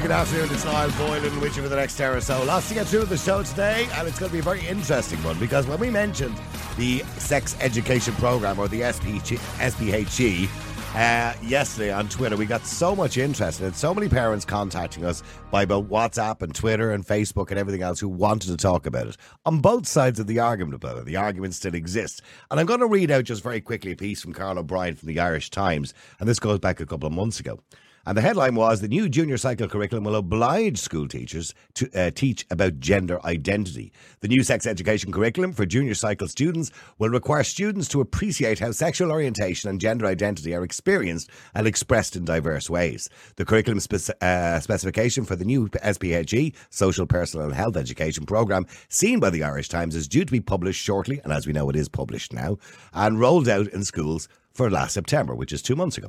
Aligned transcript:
good 0.00 0.10
afternoon. 0.12 0.48
It's 0.52 0.64
Niall 0.64 0.90
Boylan 0.92 1.40
with 1.40 1.56
you 1.56 1.62
for 1.62 1.68
the 1.68 1.74
next 1.74 2.00
hour 2.00 2.16
or 2.16 2.20
so. 2.20 2.44
Lots 2.44 2.68
to 2.68 2.74
get 2.74 2.86
through 2.86 3.06
the 3.06 3.16
show 3.16 3.42
today, 3.42 3.88
and 3.94 4.06
it's 4.06 4.18
going 4.18 4.30
to 4.30 4.32
be 4.32 4.38
a 4.38 4.42
very 4.42 4.64
interesting 4.64 5.20
one 5.24 5.36
because 5.40 5.66
when 5.66 5.80
we 5.80 5.90
mentioned 5.90 6.36
the 6.76 7.00
sex 7.16 7.56
education 7.60 8.14
program 8.14 8.60
or 8.60 8.68
the 8.68 8.82
SPH, 8.82 9.38
SPHE 9.58 10.48
uh, 10.94 11.34
yesterday 11.42 11.92
on 11.92 12.08
Twitter, 12.08 12.36
we 12.36 12.46
got 12.46 12.64
so 12.64 12.94
much 12.94 13.18
interest 13.18 13.60
and 13.60 13.74
so 13.74 13.92
many 13.92 14.08
parents 14.08 14.44
contacting 14.44 15.04
us 15.04 15.24
by 15.50 15.64
both 15.64 15.86
WhatsApp 15.88 16.42
and 16.42 16.54
Twitter 16.54 16.92
and 16.92 17.04
Facebook 17.04 17.50
and 17.50 17.58
everything 17.58 17.82
else 17.82 17.98
who 17.98 18.08
wanted 18.08 18.48
to 18.48 18.56
talk 18.56 18.86
about 18.86 19.08
it 19.08 19.16
on 19.46 19.60
both 19.60 19.88
sides 19.88 20.20
of 20.20 20.28
the 20.28 20.38
argument 20.38 20.76
about 20.76 20.98
it. 20.98 21.06
The 21.06 21.16
argument 21.16 21.54
still 21.54 21.74
exists. 21.74 22.20
And 22.52 22.60
I'm 22.60 22.66
going 22.66 22.80
to 22.80 22.86
read 22.86 23.10
out 23.10 23.24
just 23.24 23.42
very 23.42 23.60
quickly 23.60 23.92
a 23.92 23.96
piece 23.96 24.22
from 24.22 24.32
Carl 24.32 24.60
O'Brien 24.60 24.94
from 24.94 25.08
the 25.08 25.18
Irish 25.18 25.50
Times, 25.50 25.92
and 26.20 26.28
this 26.28 26.38
goes 26.38 26.60
back 26.60 26.78
a 26.78 26.86
couple 26.86 27.08
of 27.08 27.12
months 27.12 27.40
ago. 27.40 27.58
And 28.08 28.16
the 28.16 28.22
headline 28.22 28.54
was 28.54 28.80
the 28.80 28.88
new 28.88 29.06
junior 29.06 29.36
cycle 29.36 29.68
curriculum 29.68 30.04
will 30.04 30.16
oblige 30.16 30.78
school 30.78 31.08
teachers 31.08 31.52
to 31.74 31.90
uh, 31.94 32.10
teach 32.10 32.46
about 32.50 32.80
gender 32.80 33.20
identity. 33.22 33.92
The 34.20 34.28
new 34.28 34.42
sex 34.42 34.66
education 34.66 35.12
curriculum 35.12 35.52
for 35.52 35.66
junior 35.66 35.92
cycle 35.92 36.26
students 36.26 36.70
will 36.98 37.10
require 37.10 37.44
students 37.44 37.86
to 37.88 38.00
appreciate 38.00 38.60
how 38.60 38.70
sexual 38.70 39.12
orientation 39.12 39.68
and 39.68 39.78
gender 39.78 40.06
identity 40.06 40.54
are 40.54 40.64
experienced 40.64 41.28
and 41.54 41.66
expressed 41.66 42.16
in 42.16 42.24
diverse 42.24 42.70
ways. 42.70 43.10
The 43.36 43.44
curriculum 43.44 43.78
uh, 44.22 44.60
specification 44.60 45.26
for 45.26 45.36
the 45.36 45.44
new 45.44 45.68
SPHE, 45.84 46.54
Social, 46.70 47.04
Personal 47.04 47.44
and 47.44 47.54
Health 47.54 47.76
Education 47.76 48.24
Programme, 48.24 48.64
seen 48.88 49.20
by 49.20 49.28
the 49.28 49.42
Irish 49.42 49.68
Times, 49.68 49.94
is 49.94 50.08
due 50.08 50.24
to 50.24 50.32
be 50.32 50.40
published 50.40 50.82
shortly, 50.82 51.20
and 51.24 51.32
as 51.34 51.46
we 51.46 51.52
know, 51.52 51.68
it 51.68 51.76
is 51.76 51.90
published 51.90 52.32
now, 52.32 52.56
and 52.94 53.20
rolled 53.20 53.50
out 53.50 53.68
in 53.68 53.84
schools 53.84 54.30
for 54.50 54.70
last 54.70 54.94
September, 54.94 55.34
which 55.34 55.52
is 55.52 55.60
two 55.60 55.76
months 55.76 55.98
ago 55.98 56.08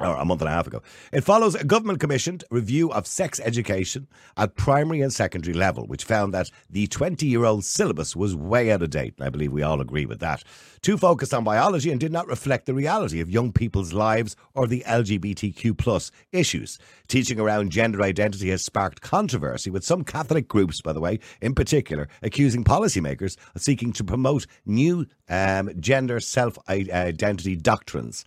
or 0.00 0.16
a 0.16 0.24
month 0.24 0.40
and 0.40 0.48
a 0.48 0.52
half 0.52 0.66
ago. 0.66 0.82
It 1.12 1.22
follows 1.22 1.54
a 1.54 1.64
government 1.64 2.00
commissioned 2.00 2.44
review 2.50 2.92
of 2.92 3.06
sex 3.06 3.40
education 3.40 4.06
at 4.36 4.56
primary 4.56 5.00
and 5.00 5.12
secondary 5.12 5.54
level, 5.54 5.86
which 5.86 6.04
found 6.04 6.32
that 6.34 6.50
the 6.70 6.86
20 6.86 7.26
year 7.26 7.44
old 7.44 7.64
syllabus 7.64 8.14
was 8.14 8.34
way 8.34 8.70
out 8.70 8.82
of 8.82 8.90
date. 8.90 9.14
And 9.18 9.26
I 9.26 9.30
believe 9.30 9.52
we 9.52 9.62
all 9.62 9.80
agree 9.80 10.06
with 10.06 10.20
that. 10.20 10.44
Too 10.82 10.96
focused 10.96 11.34
on 11.34 11.44
biology 11.44 11.90
and 11.90 12.00
did 12.00 12.12
not 12.12 12.28
reflect 12.28 12.66
the 12.66 12.74
reality 12.74 13.20
of 13.20 13.30
young 13.30 13.52
people's 13.52 13.92
lives 13.92 14.36
or 14.54 14.66
the 14.66 14.84
LGBTQ 14.86 15.76
plus 15.76 16.10
issues. 16.32 16.78
Teaching 17.08 17.40
around 17.40 17.70
gender 17.70 18.02
identity 18.02 18.50
has 18.50 18.64
sparked 18.64 19.00
controversy 19.00 19.70
with 19.70 19.84
some 19.84 20.04
Catholic 20.04 20.46
groups, 20.46 20.80
by 20.80 20.92
the 20.92 21.00
way, 21.00 21.18
in 21.40 21.54
particular, 21.54 22.08
accusing 22.22 22.64
policymakers 22.64 23.36
of 23.54 23.62
seeking 23.62 23.92
to 23.92 24.04
promote 24.04 24.46
new 24.66 25.06
um, 25.28 25.70
gender 25.80 26.20
self 26.20 26.58
identity 26.68 27.56
doctrines. 27.56 28.24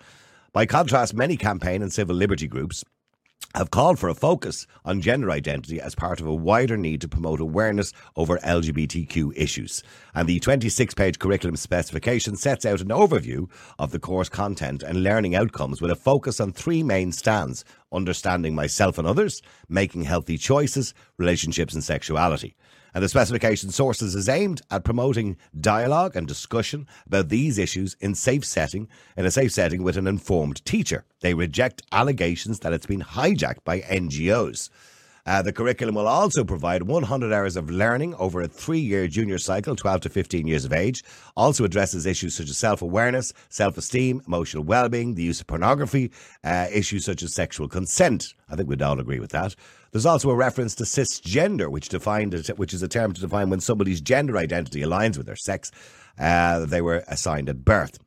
By 0.54 0.66
contrast, 0.66 1.14
many 1.14 1.38
campaign 1.38 1.82
and 1.82 1.94
civil 1.94 2.14
liberty 2.14 2.46
groups 2.46 2.84
have 3.56 3.72
called 3.72 3.98
for 3.98 4.10
a 4.10 4.14
focus 4.14 4.68
on 4.84 5.00
gender 5.00 5.32
identity 5.32 5.80
as 5.80 5.96
part 5.96 6.20
of 6.20 6.28
a 6.28 6.36
wider 6.36 6.76
need 6.76 7.00
to 7.00 7.08
promote 7.08 7.40
awareness 7.40 7.94
over 8.18 8.38
LGBTQ 8.40 9.32
issues. 9.34 9.82
And 10.14 10.28
the 10.28 10.42
26 10.42 10.94
page 10.94 11.20
curriculum 11.20 11.56
specification 11.56 12.36
sets 12.36 12.66
out 12.66 12.82
an 12.82 12.90
overview 12.90 13.50
of 13.80 13.92
the 13.92 14.00
course 14.00 14.28
content 14.28 14.84
and 14.84 15.04
learning 15.04 15.36
outcomes 15.36 15.82
with 15.82 15.90
a 15.90 15.96
focus 15.96 16.42
on 16.42 16.52
three 16.52 16.84
main 16.84 17.14
strands 17.14 17.64
understanding 17.94 18.54
myself 18.54 18.98
and 18.98 19.08
others, 19.08 19.42
making 19.70 20.04
healthy 20.04 20.38
choices, 20.38 20.94
relationships, 21.18 21.74
and 21.74 21.84
sexuality. 21.84 22.58
And 22.94 23.04
the 23.04 23.10
specification 23.10 23.70
sources 23.70 24.16
is 24.16 24.28
aimed 24.28 24.62
at 24.70 24.84
promoting 24.84 25.38
dialogue 25.60 26.16
and 26.16 26.28
discussion 26.28 26.88
about 27.08 27.30
these 27.30 27.58
issues 27.58 27.96
in 28.00 28.16
safe 28.16 28.44
setting, 28.44 28.88
in 29.16 29.26
a 29.26 29.32
safe 29.32 29.52
setting 29.52 29.84
with 29.84 29.98
an 29.98 30.08
informed 30.08 30.64
teacher. 30.66 31.06
They 31.22 31.34
reject 31.34 31.84
allegations 31.92 32.60
that 32.60 32.74
it's 32.74 32.86
been 32.86 33.02
hijacked 33.02 33.64
by 33.64 33.82
NGOs. 33.82 34.70
Uh, 35.26 35.42
the 35.42 35.54
curriculum 35.54 35.96
will 35.96 36.08
also 36.08 36.44
provide 36.44 36.84
100 36.84 37.32
hours 37.32 37.56
of 37.56 37.70
learning 37.70 38.16
over 38.16 38.42
a 38.42 38.48
three 38.48 38.80
year 38.80 39.08
junior 39.08 39.38
cycle, 39.38 39.76
12 39.76 40.02
to 40.02 40.10
15 40.10 40.48
years 40.48 40.66
of 40.66 40.74
age. 40.74 41.04
Also 41.38 41.64
addresses 41.64 42.06
issues 42.06 42.36
such 42.36 42.50
as 42.50 42.58
self 42.58 42.82
awareness, 42.82 43.32
self 43.50 43.78
esteem, 43.78 44.22
emotional 44.26 44.64
well 44.64 44.90
being, 44.90 45.14
the 45.14 45.24
use 45.24 45.40
of 45.40 45.48
pornography, 45.48 46.12
uh, 46.44 46.68
issues 46.74 47.06
such 47.06 47.22
as 47.22 47.34
sexual 47.34 47.68
consent. 47.68 48.34
I 48.50 48.56
think 48.56 48.68
we'd 48.68 48.82
all 48.82 49.00
agree 49.00 49.20
with 49.20 49.32
that. 49.32 49.56
There's 49.92 50.06
also 50.06 50.30
a 50.30 50.36
reference 50.36 50.76
to 50.76 50.84
cisgender, 50.84 51.70
which 51.70 51.90
defined 51.90 52.34
which 52.56 52.74
is 52.74 52.82
a 52.82 52.88
term 52.88 53.14
to 53.14 53.22
define 53.22 53.50
when 53.50 53.60
somebody's 53.60 54.02
gender 54.02 54.38
identity 54.38 54.82
aligns 54.82 55.18
with 55.18 55.26
their 55.26 55.36
sex 55.36 55.72
uh, 56.18 56.66
they 56.66 56.82
were 56.82 57.04
assigned 57.08 57.50
at 57.50 57.66
birth. 57.66 57.98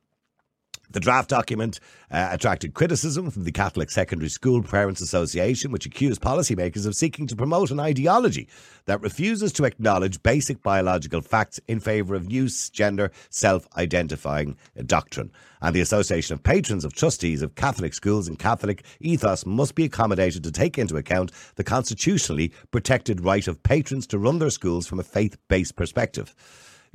The 0.91 0.99
draft 0.99 1.29
document 1.29 1.79
uh, 2.11 2.29
attracted 2.31 2.73
criticism 2.73 3.31
from 3.31 3.43
the 3.43 3.51
Catholic 3.51 3.89
Secondary 3.89 4.29
School 4.29 4.61
Parents 4.63 5.01
Association, 5.01 5.71
which 5.71 5.85
accused 5.85 6.21
policymakers 6.21 6.85
of 6.85 6.95
seeking 6.95 7.27
to 7.27 7.35
promote 7.35 7.71
an 7.71 7.79
ideology 7.79 8.47
that 8.85 9.01
refuses 9.01 9.51
to 9.53 9.65
acknowledge 9.65 10.21
basic 10.23 10.61
biological 10.61 11.21
facts 11.21 11.59
in 11.67 11.79
favour 11.79 12.15
of 12.15 12.27
new 12.27 12.47
gender 12.71 13.11
self 13.29 13.67
identifying 13.77 14.57
doctrine. 14.85 15.31
And 15.61 15.75
the 15.75 15.81
Association 15.81 16.33
of 16.33 16.43
Patrons 16.43 16.85
of 16.85 16.93
Trustees 16.93 17.41
of 17.41 17.55
Catholic 17.55 17.93
Schools 17.93 18.27
and 18.27 18.37
Catholic 18.37 18.85
ethos 18.99 19.45
must 19.45 19.73
be 19.73 19.85
accommodated 19.85 20.43
to 20.43 20.51
take 20.51 20.77
into 20.77 20.97
account 20.97 21.31
the 21.55 21.63
constitutionally 21.63 22.51
protected 22.71 23.21
right 23.21 23.47
of 23.47 23.63
patrons 23.63 24.05
to 24.07 24.19
run 24.19 24.39
their 24.39 24.49
schools 24.49 24.85
from 24.85 24.99
a 24.99 25.03
faith 25.03 25.37
based 25.47 25.75
perspective. 25.75 26.35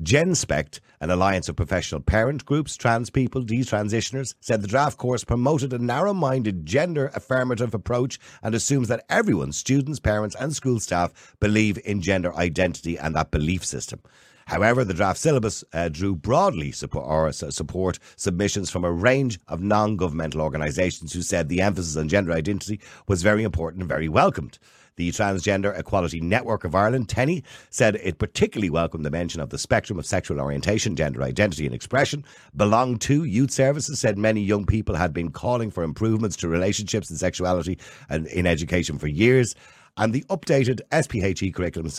GenSpect, 0.03 0.81
an 1.03 1.11
alliance 1.11 1.51
of 1.51 1.57
professional 1.57 2.01
parent 2.01 2.47
groups, 2.47 2.75
trans 2.75 3.11
people, 3.11 3.45
detransitioners, 3.45 4.35
said 4.41 4.63
the 4.63 4.69
draft 4.69 4.97
course 4.97 5.25
promoted 5.25 5.75
a 5.75 5.79
narrow 5.79 6.15
minded 6.15 6.65
gender 6.65 7.11
affirmative 7.15 7.75
approach 7.75 8.19
and 8.43 8.55
assumes 8.55 8.89
that 8.89 9.05
everyone, 9.11 9.53
students, 9.53 10.01
parents, 10.01 10.35
and 10.41 10.57
school 10.57 10.81
staff, 10.81 11.37
believe 11.39 11.79
in 11.85 12.01
gender 12.01 12.35
identity 12.35 12.99
and 12.99 13.15
that 13.15 13.31
belief 13.31 13.63
system. 13.63 14.01
However, 14.47 14.85
the 14.85 14.95
draft 14.95 15.21
syllabus 15.21 15.65
uh, 15.75 15.91
drew 15.91 16.17
broadly 16.17 16.73
support, 16.73 17.07
or, 17.07 17.31
support 17.33 17.99
submissions 18.17 18.71
from 18.71 18.87
a 18.87 18.91
range 18.91 19.39
of 19.49 19.61
non 19.61 19.97
governmental 19.97 20.41
organisations 20.41 21.13
who 21.13 21.21
said 21.21 21.49
the 21.49 21.61
emphasis 21.61 21.99
on 21.99 22.09
gender 22.09 22.33
identity 22.33 22.81
was 23.07 23.23
very 23.23 23.45
important 23.45 23.83
and 23.83 23.89
very 23.89 24.09
welcomed. 24.09 24.59
The 24.97 25.11
Transgender 25.11 25.79
Equality 25.79 26.21
Network 26.21 26.65
of 26.65 26.75
Ireland, 26.75 27.09
TENI, 27.09 27.43
said 27.71 27.97
it 27.97 28.19
particularly 28.19 28.71
welcomed 28.71 29.05
the 29.05 29.11
mention 29.11 29.41
of 29.41 29.51
the 29.51 29.59
spectrum 29.59 29.99
of 29.99 30.07
sexual 30.07 30.41
orientation, 30.41 30.97
gender 30.97 31.23
identity, 31.23 31.67
and 31.67 31.75
expression. 31.75 32.25
Belong 32.55 32.99
to 32.99 33.25
Youth 33.25 33.51
Services 33.51 34.01
said 34.01 34.19
many 34.19 34.41
young 34.41 34.67
people 34.67 34.95
had 34.95 35.13
been 35.13 35.31
calling 35.31 35.71
for 35.71 35.83
improvements 35.83 36.37
to 36.37 36.49
relationships 36.49 37.11
and 37.11 37.19
sexuality 37.19 37.79
and 38.09 38.27
in 38.29 38.47
education 38.47 38.99
for 38.99 39.09
years. 39.09 39.55
And 39.97 40.13
the 40.13 40.25
updated 40.31 40.81
SPHE 40.93 41.53
curriculum 41.53 41.91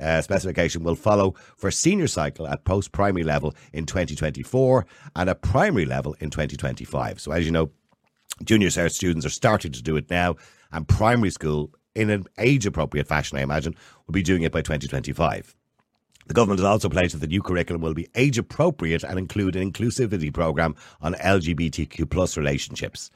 uh, 0.00 0.20
specification 0.22 0.82
will 0.82 0.94
follow 0.94 1.34
for 1.56 1.70
senior 1.70 2.06
cycle 2.06 2.46
at 2.48 2.64
post 2.64 2.92
primary 2.92 3.24
level 3.24 3.54
in 3.72 3.86
2024 3.86 4.86
and 5.16 5.30
a 5.30 5.34
primary 5.34 5.84
level 5.84 6.14
in 6.20 6.30
2025. 6.30 7.20
So, 7.20 7.32
as 7.32 7.44
you 7.44 7.52
know, 7.52 7.70
junior 8.44 8.68
cert 8.68 8.92
students 8.92 9.24
are 9.24 9.30
starting 9.30 9.72
to 9.72 9.82
do 9.82 9.96
it 9.96 10.10
now, 10.10 10.36
and 10.72 10.88
primary 10.88 11.30
school 11.30 11.70
in 11.94 12.10
an 12.10 12.26
age 12.38 12.66
appropriate 12.66 13.06
fashion, 13.06 13.38
I 13.38 13.42
imagine, 13.42 13.74
will 14.06 14.12
be 14.12 14.22
doing 14.22 14.42
it 14.42 14.52
by 14.52 14.62
2025. 14.62 15.54
The 16.26 16.34
government 16.34 16.60
has 16.60 16.66
also 16.66 16.88
pledged 16.88 17.14
that 17.14 17.18
the 17.18 17.26
new 17.26 17.42
curriculum 17.42 17.82
will 17.82 17.94
be 17.94 18.08
age 18.14 18.38
appropriate 18.38 19.04
and 19.04 19.18
include 19.18 19.56
an 19.56 19.70
inclusivity 19.70 20.32
programme 20.32 20.74
on 21.02 21.14
LGBTQ 21.14 22.08
plus 22.08 22.36
relationships. 22.36 23.10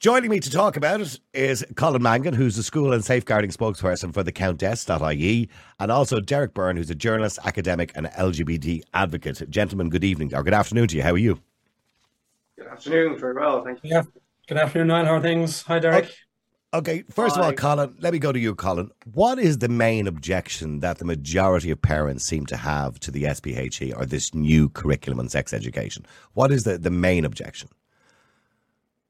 Joining 0.00 0.30
me 0.30 0.40
to 0.40 0.50
talk 0.50 0.76
about 0.76 1.00
it 1.00 1.20
is 1.32 1.64
Colin 1.76 2.02
Mangan, 2.02 2.34
who's 2.34 2.56
the 2.56 2.64
school 2.64 2.92
and 2.92 3.04
safeguarding 3.04 3.52
spokesperson 3.52 4.12
for 4.12 4.24
the 4.24 4.32
Countess.ie, 4.32 5.48
and 5.78 5.92
also 5.92 6.18
Derek 6.18 6.54
Byrne, 6.54 6.76
who's 6.76 6.90
a 6.90 6.94
journalist, 6.96 7.38
academic, 7.44 7.92
and 7.94 8.06
LGBT 8.06 8.82
advocate. 8.94 9.48
Gentlemen, 9.48 9.90
good 9.90 10.02
evening, 10.02 10.34
or 10.34 10.42
good 10.42 10.54
afternoon 10.54 10.88
to 10.88 10.96
you. 10.96 11.04
How 11.04 11.12
are 11.12 11.18
you? 11.18 11.40
Good 12.58 12.66
afternoon, 12.66 13.16
very 13.16 13.34
well, 13.34 13.64
thank 13.64 13.84
you. 13.84 13.90
Yeah. 13.90 14.02
Good 14.48 14.58
afternoon, 14.58 14.88
Niall. 14.88 15.04
How 15.04 15.14
are 15.14 15.20
things? 15.20 15.62
Hi, 15.62 15.78
Derek. 15.78 16.06
Oh, 16.06 16.10
Okay, 16.74 17.04
first 17.10 17.36
of 17.36 17.44
all, 17.44 17.52
Colin, 17.52 17.94
let 18.00 18.14
me 18.14 18.18
go 18.18 18.32
to 18.32 18.38
you, 18.38 18.54
Colin. 18.54 18.90
What 19.12 19.38
is 19.38 19.58
the 19.58 19.68
main 19.68 20.06
objection 20.06 20.80
that 20.80 20.96
the 20.98 21.04
majority 21.04 21.70
of 21.70 21.82
parents 21.82 22.24
seem 22.24 22.46
to 22.46 22.56
have 22.56 22.98
to 23.00 23.10
the 23.10 23.24
SPHE 23.24 23.92
or 23.94 24.06
this 24.06 24.32
new 24.32 24.70
curriculum 24.70 25.20
on 25.20 25.28
sex 25.28 25.52
education? 25.52 26.06
What 26.32 26.50
is 26.50 26.64
the, 26.64 26.78
the 26.78 26.90
main 26.90 27.26
objection? 27.26 27.68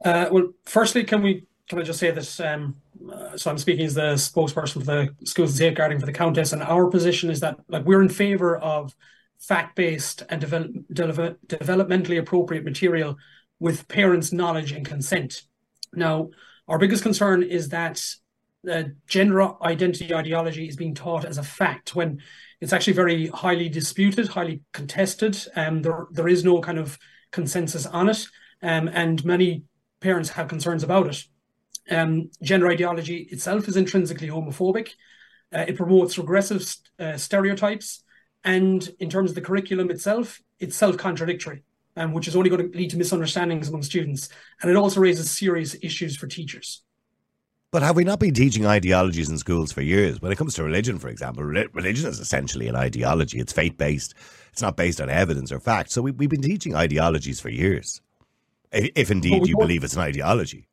Uh, 0.04 0.28
well, 0.32 0.48
firstly, 0.64 1.04
can 1.04 1.22
we 1.22 1.46
can 1.68 1.78
I 1.78 1.82
just 1.82 2.00
say 2.00 2.10
this? 2.10 2.40
Um, 2.40 2.76
uh, 3.10 3.36
so 3.36 3.48
I'm 3.50 3.58
speaking 3.58 3.86
as 3.86 3.94
the 3.94 4.14
spokesperson 4.14 4.72
for 4.72 4.80
the 4.80 5.14
schools 5.24 5.50
and 5.50 5.58
safeguarding 5.58 6.00
for 6.00 6.06
the 6.06 6.12
Countess, 6.12 6.52
and 6.52 6.64
our 6.64 6.88
position 6.88 7.30
is 7.30 7.38
that 7.40 7.58
like 7.68 7.84
we're 7.84 8.02
in 8.02 8.08
favour 8.08 8.58
of 8.58 8.94
fact-based 9.38 10.24
and 10.28 10.40
develop, 10.40 10.72
develop, 10.92 11.38
developmentally 11.46 12.18
appropriate 12.18 12.64
material 12.64 13.16
with 13.60 13.86
parents' 13.86 14.32
knowledge 14.32 14.72
and 14.72 14.84
consent. 14.84 15.42
Now 15.94 16.30
our 16.72 16.78
biggest 16.78 17.02
concern 17.02 17.42
is 17.42 17.68
that 17.68 18.02
the 18.64 18.96
gender 19.06 19.62
identity 19.62 20.14
ideology 20.14 20.66
is 20.66 20.74
being 20.74 20.94
taught 20.94 21.26
as 21.26 21.36
a 21.36 21.42
fact 21.42 21.94
when 21.94 22.22
it's 22.62 22.72
actually 22.72 22.94
very 22.94 23.26
highly 23.26 23.68
disputed, 23.68 24.28
highly 24.28 24.62
contested. 24.72 25.36
Um, 25.54 25.82
there, 25.82 26.06
there 26.12 26.28
is 26.28 26.44
no 26.44 26.62
kind 26.62 26.78
of 26.78 26.98
consensus 27.30 27.84
on 27.84 28.08
it, 28.08 28.26
um, 28.62 28.88
and 28.88 29.22
many 29.22 29.64
parents 30.00 30.30
have 30.30 30.48
concerns 30.48 30.82
about 30.82 31.08
it. 31.08 31.22
Um, 31.90 32.30
gender 32.42 32.68
ideology 32.68 33.28
itself 33.30 33.68
is 33.68 33.76
intrinsically 33.76 34.28
homophobic. 34.28 34.92
Uh, 35.54 35.66
it 35.68 35.76
promotes 35.76 36.16
regressive 36.16 36.74
uh, 36.98 37.18
stereotypes. 37.18 38.02
And 38.44 38.88
in 38.98 39.10
terms 39.10 39.32
of 39.32 39.34
the 39.34 39.42
curriculum 39.42 39.90
itself, 39.90 40.40
it's 40.58 40.74
self 40.74 40.96
contradictory, 40.96 41.64
um, 41.96 42.12
which 42.12 42.28
is 42.28 42.36
only 42.36 42.50
going 42.50 42.70
to 42.70 42.76
lead 42.76 42.90
to 42.90 42.96
misunderstandings 42.96 43.68
among 43.68 43.82
students. 43.82 44.28
And 44.60 44.70
it 44.70 44.76
also 44.76 45.00
raises 45.00 45.30
serious 45.30 45.76
issues 45.82 46.16
for 46.16 46.26
teachers. 46.26 46.82
But 47.70 47.82
have 47.82 47.96
we 47.96 48.04
not 48.04 48.20
been 48.20 48.34
teaching 48.34 48.66
ideologies 48.66 49.30
in 49.30 49.38
schools 49.38 49.72
for 49.72 49.80
years? 49.80 50.20
When 50.20 50.30
it 50.30 50.36
comes 50.36 50.54
to 50.54 50.62
religion, 50.62 50.98
for 50.98 51.08
example, 51.08 51.42
religion 51.42 52.06
is 52.06 52.20
essentially 52.20 52.68
an 52.68 52.76
ideology. 52.76 53.40
It's 53.40 53.52
faith 53.52 53.78
based, 53.78 54.14
it's 54.52 54.60
not 54.60 54.76
based 54.76 55.00
on 55.00 55.08
evidence 55.08 55.50
or 55.50 55.58
fact. 55.58 55.90
So 55.90 56.02
we, 56.02 56.10
have 56.10 56.30
been 56.30 56.42
teaching 56.42 56.74
ideologies 56.74 57.40
for 57.40 57.48
years, 57.48 58.02
if 58.72 59.10
indeed 59.10 59.46
you 59.46 59.56
believe 59.56 59.84
it's 59.84 59.94
an 59.94 60.02
ideology. 60.02 60.68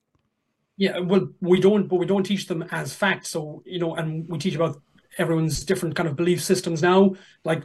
Yeah, 0.75 0.99
well, 0.99 1.29
we 1.39 1.61
don't, 1.61 1.87
but 1.87 1.97
we 1.97 2.05
don't 2.05 2.23
teach 2.23 2.47
them 2.47 2.63
as 2.71 2.93
fact. 2.93 3.27
So, 3.27 3.63
you 3.65 3.79
know, 3.79 3.95
and 3.95 4.27
we 4.27 4.37
teach 4.37 4.55
about 4.55 4.81
everyone's 5.17 5.63
different 5.63 5.95
kind 5.95 6.07
of 6.07 6.15
belief 6.15 6.43
systems 6.43 6.81
now. 6.81 7.15
Like 7.43 7.63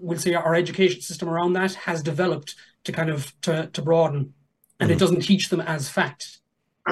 we'll 0.00 0.18
say 0.18 0.34
our 0.34 0.54
education 0.54 1.00
system 1.00 1.28
around 1.28 1.54
that 1.54 1.74
has 1.74 2.02
developed 2.02 2.54
to 2.84 2.92
kind 2.92 3.10
of 3.10 3.32
to, 3.42 3.68
to 3.72 3.82
broaden 3.82 4.34
and 4.82 4.90
mm-hmm. 4.90 4.96
it 4.96 4.98
doesn't 4.98 5.20
teach 5.20 5.48
them 5.48 5.60
as 5.60 5.88
fact. 5.88 6.40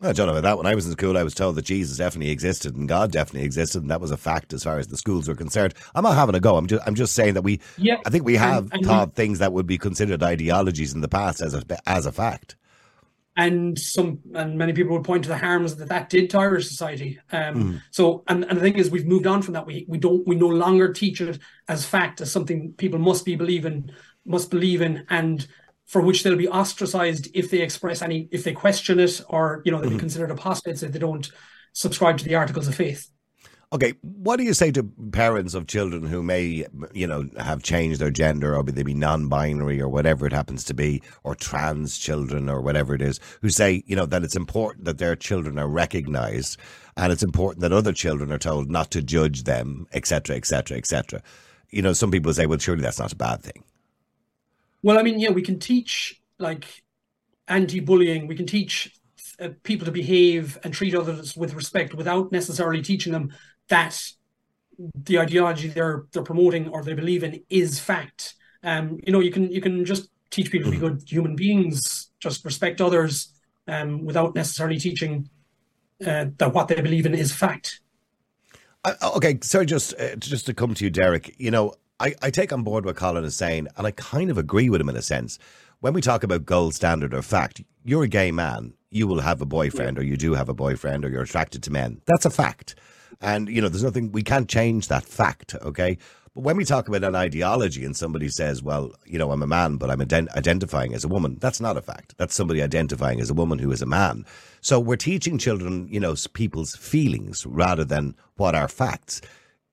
I 0.00 0.12
don't 0.12 0.26
know 0.26 0.36
about 0.36 0.42
that. 0.42 0.58
When 0.58 0.66
I 0.66 0.76
was 0.76 0.86
in 0.86 0.92
school, 0.92 1.18
I 1.18 1.24
was 1.24 1.34
told 1.34 1.56
that 1.56 1.64
Jesus 1.64 1.98
definitely 1.98 2.30
existed 2.30 2.76
and 2.76 2.88
God 2.88 3.10
definitely 3.10 3.44
existed, 3.44 3.82
and 3.82 3.90
that 3.90 4.00
was 4.00 4.12
a 4.12 4.16
fact 4.16 4.52
as 4.52 4.62
far 4.62 4.78
as 4.78 4.86
the 4.86 4.96
schools 4.96 5.26
were 5.26 5.34
concerned. 5.34 5.74
I'm 5.94 6.04
not 6.04 6.14
having 6.14 6.36
a 6.36 6.40
go. 6.40 6.56
I'm 6.56 6.68
just, 6.68 6.86
I'm 6.86 6.94
just 6.94 7.14
saying 7.14 7.34
that 7.34 7.42
we, 7.42 7.60
yeah, 7.76 7.96
I 8.06 8.10
think 8.10 8.24
we 8.24 8.36
have 8.36 8.64
and, 8.64 8.74
and 8.74 8.84
taught 8.84 9.08
we, 9.08 9.14
things 9.14 9.40
that 9.40 9.52
would 9.52 9.66
be 9.66 9.78
considered 9.78 10.22
ideologies 10.22 10.94
in 10.94 11.00
the 11.00 11.08
past 11.08 11.40
as 11.40 11.54
a 11.54 11.62
as 11.88 12.06
a 12.06 12.12
fact. 12.12 12.56
And 13.36 13.78
some, 13.78 14.18
and 14.34 14.58
many 14.58 14.72
people 14.72 14.96
would 14.96 15.04
point 15.04 15.22
to 15.24 15.28
the 15.28 15.38
harms 15.38 15.76
that 15.76 15.88
that 15.88 16.10
did 16.10 16.30
to 16.30 16.38
Irish 16.38 16.68
society. 16.68 17.20
Um, 17.30 17.54
mm. 17.54 17.82
So, 17.92 18.24
and, 18.26 18.44
and 18.44 18.58
the 18.58 18.62
thing 18.62 18.76
is, 18.76 18.90
we've 18.90 19.06
moved 19.06 19.28
on 19.28 19.42
from 19.42 19.54
that. 19.54 19.66
We 19.66 19.84
we 19.88 19.98
don't, 19.98 20.26
we 20.26 20.36
no 20.36 20.48
longer 20.48 20.92
teach 20.92 21.20
it 21.20 21.40
as 21.68 21.84
fact, 21.84 22.20
as 22.20 22.30
something 22.32 22.72
people 22.72 22.98
must 23.00 23.24
be 23.24 23.34
believing, 23.34 23.90
must 24.28 24.50
believe 24.50 24.82
in, 24.82 25.04
and 25.08 25.46
for 25.86 26.02
which 26.02 26.22
they'll 26.22 26.36
be 26.36 26.48
ostracized 26.48 27.28
if 27.34 27.50
they 27.50 27.60
express 27.60 28.02
any, 28.02 28.28
if 28.30 28.44
they 28.44 28.52
question 28.52 29.00
it, 29.00 29.20
or 29.28 29.62
you 29.64 29.72
know, 29.72 29.80
they'll 29.80 29.88
mm-hmm. 29.90 29.96
be 29.96 30.00
considered 30.00 30.30
apostates 30.30 30.82
if 30.82 30.92
they 30.92 30.98
don't 30.98 31.30
subscribe 31.72 32.18
to 32.18 32.24
the 32.24 32.34
articles 32.34 32.68
of 32.68 32.74
faith. 32.74 33.10
Okay, 33.70 33.92
what 34.00 34.36
do 34.36 34.44
you 34.44 34.54
say 34.54 34.70
to 34.70 34.82
parents 35.12 35.52
of 35.52 35.66
children 35.66 36.06
who 36.06 36.22
may, 36.22 36.64
you 36.94 37.06
know, 37.06 37.28
have 37.38 37.62
changed 37.62 38.00
their 38.00 38.10
gender 38.10 38.56
or 38.56 38.62
they 38.62 38.82
be 38.82 38.94
non-binary 38.94 39.78
or 39.78 39.88
whatever 39.88 40.26
it 40.26 40.32
happens 40.32 40.64
to 40.64 40.74
be, 40.74 41.02
or 41.22 41.34
trans 41.34 41.98
children 41.98 42.48
or 42.48 42.62
whatever 42.62 42.94
it 42.94 43.02
is, 43.02 43.20
who 43.42 43.50
say, 43.50 43.82
you 43.86 43.94
know, 43.94 44.06
that 44.06 44.24
it's 44.24 44.36
important 44.36 44.86
that 44.86 44.96
their 44.96 45.14
children 45.14 45.58
are 45.58 45.68
recognized 45.68 46.58
and 46.96 47.12
it's 47.12 47.22
important 47.22 47.60
that 47.60 47.72
other 47.72 47.92
children 47.92 48.32
are 48.32 48.38
told 48.38 48.70
not 48.70 48.90
to 48.90 49.02
judge 49.02 49.44
them, 49.44 49.86
etc., 49.92 50.34
etc., 50.36 50.78
etc. 50.78 51.22
You 51.68 51.82
know, 51.82 51.92
some 51.92 52.10
people 52.10 52.32
say, 52.32 52.46
well, 52.46 52.58
surely 52.58 52.80
that's 52.80 52.98
not 52.98 53.12
a 53.12 53.16
bad 53.16 53.42
thing. 53.42 53.64
Well, 54.82 54.98
I 54.98 55.02
mean, 55.02 55.18
yeah, 55.18 55.30
we 55.30 55.42
can 55.42 55.58
teach 55.58 56.20
like 56.38 56.64
anti-bullying. 57.48 58.26
We 58.26 58.36
can 58.36 58.46
teach 58.46 58.94
uh, 59.40 59.50
people 59.62 59.86
to 59.86 59.92
behave 59.92 60.58
and 60.62 60.72
treat 60.72 60.94
others 60.94 61.36
with 61.36 61.54
respect 61.54 61.94
without 61.94 62.32
necessarily 62.32 62.82
teaching 62.82 63.12
them 63.12 63.32
that 63.68 64.00
the 65.04 65.18
ideology 65.18 65.68
they're 65.68 66.04
they're 66.12 66.22
promoting 66.22 66.68
or 66.68 66.82
they 66.82 66.94
believe 66.94 67.24
in 67.24 67.42
is 67.50 67.80
fact. 67.80 68.34
Um, 68.62 68.98
you 69.04 69.12
know, 69.12 69.20
you 69.20 69.30
can 69.30 69.50
you 69.50 69.60
can 69.60 69.84
just 69.84 70.08
teach 70.30 70.50
people 70.50 70.70
to 70.70 70.78
be 70.78 70.84
mm-hmm. 70.84 70.96
good 70.96 71.08
human 71.08 71.36
beings, 71.36 72.10
just 72.20 72.44
respect 72.44 72.80
others, 72.80 73.32
um, 73.66 74.04
without 74.04 74.34
necessarily 74.34 74.78
teaching 74.78 75.28
uh, 76.06 76.26
that 76.38 76.52
what 76.52 76.68
they 76.68 76.80
believe 76.80 77.06
in 77.06 77.14
is 77.14 77.32
fact. 77.32 77.80
Uh, 78.84 78.94
okay, 79.16 79.38
so 79.42 79.64
just 79.64 79.94
uh, 79.98 80.16
just 80.16 80.46
to 80.46 80.54
come 80.54 80.74
to 80.74 80.84
you, 80.84 80.90
Derek. 80.90 81.34
You 81.38 81.50
know, 81.50 81.74
I, 82.00 82.14
I 82.22 82.30
take 82.30 82.52
on 82.52 82.62
board 82.62 82.84
what 82.84 82.96
Colin 82.96 83.24
is 83.24 83.36
saying, 83.36 83.68
and 83.76 83.86
I 83.86 83.90
kind 83.90 84.30
of 84.30 84.38
agree 84.38 84.70
with 84.70 84.80
him 84.80 84.88
in 84.88 84.96
a 84.96 85.02
sense. 85.02 85.38
When 85.80 85.92
we 85.92 86.00
talk 86.00 86.22
about 86.22 86.46
gold 86.46 86.74
standard 86.74 87.12
or 87.12 87.22
fact, 87.22 87.62
you're 87.84 88.04
a 88.04 88.08
gay 88.08 88.30
man, 88.30 88.74
you 88.90 89.06
will 89.06 89.20
have 89.20 89.40
a 89.40 89.46
boyfriend, 89.46 89.96
yeah. 89.96 90.02
or 90.02 90.06
you 90.06 90.16
do 90.16 90.34
have 90.34 90.48
a 90.48 90.54
boyfriend, 90.54 91.04
or 91.04 91.08
you're 91.08 91.22
attracted 91.22 91.62
to 91.64 91.72
men. 91.72 92.00
That's 92.06 92.24
a 92.24 92.30
fact. 92.30 92.76
And, 93.20 93.48
you 93.48 93.60
know, 93.60 93.68
there's 93.68 93.82
nothing, 93.82 94.12
we 94.12 94.22
can't 94.22 94.48
change 94.48 94.88
that 94.88 95.04
fact, 95.04 95.56
okay? 95.56 95.98
But 96.34 96.44
when 96.44 96.56
we 96.56 96.64
talk 96.64 96.86
about 96.86 97.02
an 97.02 97.16
ideology 97.16 97.84
and 97.84 97.96
somebody 97.96 98.28
says, 98.28 98.62
well, 98.62 98.92
you 99.04 99.18
know, 99.18 99.32
I'm 99.32 99.42
a 99.42 99.46
man, 99.46 99.76
but 99.76 99.90
I'm 99.90 99.98
ident- 99.98 100.36
identifying 100.36 100.94
as 100.94 101.04
a 101.04 101.08
woman, 101.08 101.36
that's 101.40 101.60
not 101.60 101.76
a 101.76 101.82
fact. 101.82 102.14
That's 102.16 102.34
somebody 102.34 102.62
identifying 102.62 103.20
as 103.20 103.30
a 103.30 103.34
woman 103.34 103.58
who 103.58 103.72
is 103.72 103.82
a 103.82 103.86
man. 103.86 104.24
So 104.60 104.78
we're 104.78 104.96
teaching 104.96 105.38
children, 105.38 105.88
you 105.90 105.98
know, 105.98 106.14
people's 106.32 106.76
feelings 106.76 107.44
rather 107.44 107.84
than 107.84 108.14
what 108.36 108.54
are 108.54 108.68
facts. 108.68 109.20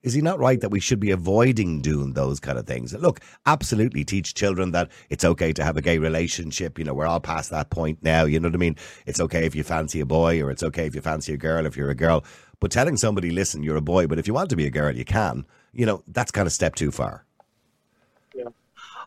Is 0.05 0.13
he 0.13 0.21
not 0.21 0.37
right 0.37 0.61
that 0.61 0.69
we 0.69 0.79
should 0.79 0.99
be 0.99 1.09
avoiding 1.09 1.81
doing 1.81 2.13
those 2.13 2.39
kind 2.39 2.59
of 2.59 2.67
things? 2.67 2.93
Look, 2.93 3.21
absolutely 3.47 4.05
teach 4.05 4.35
children 4.35 4.71
that 4.71 4.91
it's 5.09 5.25
okay 5.25 5.51
to 5.53 5.63
have 5.63 5.77
a 5.77 5.81
gay 5.81 5.97
relationship. 5.97 6.77
You 6.77 6.85
know, 6.85 6.93
we're 6.93 7.07
all 7.07 7.19
past 7.19 7.49
that 7.49 7.71
point 7.71 7.97
now. 8.03 8.25
You 8.25 8.39
know 8.39 8.47
what 8.47 8.53
I 8.53 8.59
mean? 8.59 8.75
It's 9.07 9.19
okay 9.19 9.47
if 9.47 9.55
you 9.55 9.63
fancy 9.63 9.99
a 9.99 10.05
boy 10.05 10.43
or 10.43 10.51
it's 10.51 10.61
okay 10.61 10.85
if 10.85 10.93
you 10.93 11.01
fancy 11.01 11.33
a 11.33 11.37
girl 11.37 11.65
if 11.65 11.75
you're 11.75 11.89
a 11.89 11.95
girl. 11.95 12.23
But 12.59 12.69
telling 12.69 12.97
somebody, 12.97 13.31
listen, 13.31 13.63
you're 13.63 13.77
a 13.77 13.81
boy, 13.81 14.05
but 14.05 14.19
if 14.19 14.27
you 14.27 14.35
want 14.35 14.51
to 14.51 14.55
be 14.55 14.67
a 14.67 14.69
girl, 14.69 14.95
you 14.95 15.05
can, 15.05 15.43
you 15.73 15.87
know, 15.87 16.03
that's 16.07 16.31
kind 16.31 16.45
of 16.45 16.53
step 16.53 16.75
too 16.75 16.91
far. 16.91 17.24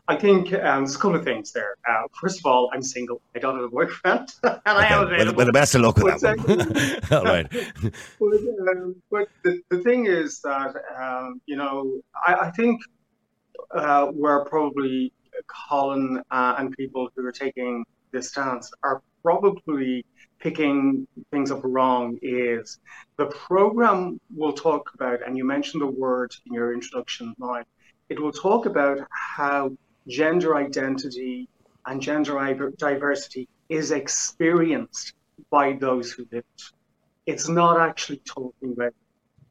I 0.09 0.15
think 0.15 0.51
um, 0.53 0.83
there's 0.85 0.95
a 0.95 0.97
couple 0.97 1.17
of 1.17 1.23
things 1.23 1.51
there. 1.51 1.75
Uh, 1.87 2.07
first 2.19 2.39
of 2.39 2.45
all, 2.47 2.71
I'm 2.73 2.81
single. 2.81 3.21
I 3.35 3.39
don't 3.39 3.53
have 3.53 3.65
a 3.65 3.69
boyfriend, 3.69 4.33
and 4.43 4.53
okay. 4.55 4.61
I 4.65 4.87
am 4.87 5.03
available. 5.03 5.25
Well, 5.25 5.35
well, 5.35 5.45
the 5.45 5.53
best 5.53 5.75
of 5.75 5.81
luck 5.81 5.97
with 5.97 6.19
that 6.21 6.39
one. 6.39 7.17
all 7.19 7.25
right. 7.25 7.47
but, 8.19 8.75
um, 8.75 8.95
but 9.11 9.29
the, 9.43 9.61
the 9.69 9.83
thing 9.83 10.07
is 10.07 10.41
that 10.41 10.73
um, 10.99 11.39
you 11.45 11.55
know, 11.55 12.01
I, 12.25 12.33
I 12.47 12.51
think 12.51 12.81
uh, 13.69 14.07
where 14.07 14.43
probably 14.45 15.13
Colin 15.69 16.23
uh, 16.31 16.55
and 16.57 16.75
people 16.75 17.11
who 17.15 17.23
are 17.23 17.31
taking 17.31 17.85
this 18.11 18.29
stance 18.29 18.71
are 18.81 19.03
probably 19.21 20.03
picking 20.39 21.07
things 21.29 21.51
up 21.51 21.61
wrong 21.63 22.17
is 22.23 22.79
the 23.17 23.27
program 23.27 24.19
will 24.35 24.53
talk 24.53 24.89
about, 24.95 25.19
and 25.23 25.37
you 25.37 25.45
mentioned 25.45 25.83
the 25.83 25.93
word 26.05 26.33
in 26.47 26.53
your 26.55 26.73
introduction, 26.73 27.35
Mike. 27.37 27.67
It 28.09 28.19
will 28.19 28.31
talk 28.31 28.65
about 28.65 28.97
how 29.11 29.77
gender 30.09 30.55
identity 30.57 31.47
and 31.85 32.01
gender 32.01 32.71
diversity 32.77 33.47
is 33.69 33.91
experienced 33.91 35.13
by 35.49 35.73
those 35.73 36.11
who 36.11 36.27
live 36.31 36.43
it. 36.57 36.63
It's 37.25 37.47
not 37.47 37.79
actually 37.79 38.21
talking 38.25 38.73
about 38.73 38.93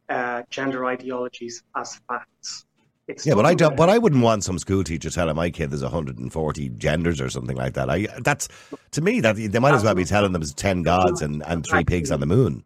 uh, 0.09 0.43
gender 0.51 0.85
ideologies 0.87 1.63
as 1.77 2.01
facts. 2.09 2.65
It's 3.07 3.25
yeah, 3.25 3.35
but 3.35 3.47
I 3.47 3.55
don't. 3.55 3.75
But 3.75 3.89
I 3.89 3.97
wouldn't 3.97 4.23
want 4.23 4.45
some 4.45 4.59
school 4.59 4.85
teacher 4.85 5.09
telling 5.09 5.35
my 5.35 5.49
kid 5.49 5.71
there's 5.71 5.83
140 5.83 6.69
genders 6.71 7.23
or 7.23 7.31
something 7.31 7.57
like 7.57 7.73
that. 7.75 7.89
I 7.89 8.07
that's 8.19 8.49
to 8.91 9.01
me 9.01 9.21
that 9.21 9.37
they 9.37 9.59
might 9.59 9.73
as 9.73 9.83
well 9.83 9.95
be 9.95 10.05
telling 10.05 10.33
them 10.33 10.43
there's 10.43 10.53
10 10.53 10.83
gods 10.83 11.23
and, 11.23 11.43
and 11.47 11.65
three 11.65 11.85
pigs 11.85 12.11
on 12.11 12.21
the 12.21 12.27
moon. 12.27 12.65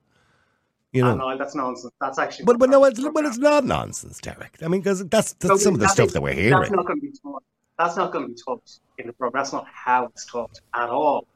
You 0.92 1.04
know, 1.04 1.14
no, 1.14 1.38
that's 1.38 1.54
nonsense. 1.54 1.92
That's 2.00 2.18
actually. 2.18 2.46
But 2.46 2.58
but 2.58 2.70
no, 2.70 2.84
it's, 2.84 3.00
but 3.00 3.24
it's 3.24 3.38
not 3.38 3.64
nonsense, 3.64 4.20
Derek. 4.20 4.58
I 4.62 4.68
mean, 4.68 4.80
because 4.80 5.06
that's, 5.06 5.32
that's 5.34 5.52
so 5.52 5.56
some 5.56 5.74
of 5.74 5.80
the 5.80 5.88
stuff 5.88 6.08
is, 6.08 6.12
that 6.12 6.20
we're 6.20 6.34
hearing. 6.34 6.60
That's 6.60 6.70
not 6.72 6.86
going 6.86 7.00
to 7.00 7.06
be 7.06 7.12
taught. 7.22 7.42
That's 7.78 7.96
not 7.96 8.12
going 8.12 8.26
to 8.26 8.34
be 8.34 8.40
taught 8.44 8.78
in 8.98 9.06
the 9.06 9.12
program. 9.12 9.42
That's 9.42 9.52
not 9.52 9.66
how 9.72 10.06
it's 10.06 10.26
taught 10.26 10.60
at 10.74 10.88
all. 10.88 11.26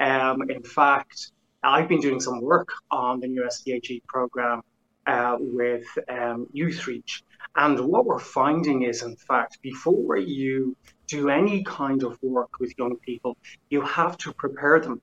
Um, 0.00 0.50
in 0.50 0.62
fact, 0.62 1.32
I've 1.62 1.88
been 1.88 2.00
doing 2.00 2.20
some 2.20 2.40
work 2.40 2.68
on 2.90 3.20
the 3.20 3.28
new 3.28 3.48
SPHE 3.48 4.02
program 4.06 4.62
uh, 5.06 5.36
with 5.38 5.86
um, 6.08 6.46
Youthreach. 6.54 7.22
And 7.56 7.78
what 7.80 8.04
we're 8.04 8.18
finding 8.18 8.82
is, 8.82 9.02
in 9.02 9.16
fact, 9.16 9.62
before 9.62 10.16
you 10.16 10.76
do 11.06 11.28
any 11.28 11.62
kind 11.62 12.02
of 12.02 12.18
work 12.22 12.58
with 12.58 12.74
young 12.78 12.96
people, 12.96 13.36
you 13.70 13.80
have 13.82 14.18
to 14.18 14.32
prepare 14.32 14.80
them. 14.80 15.00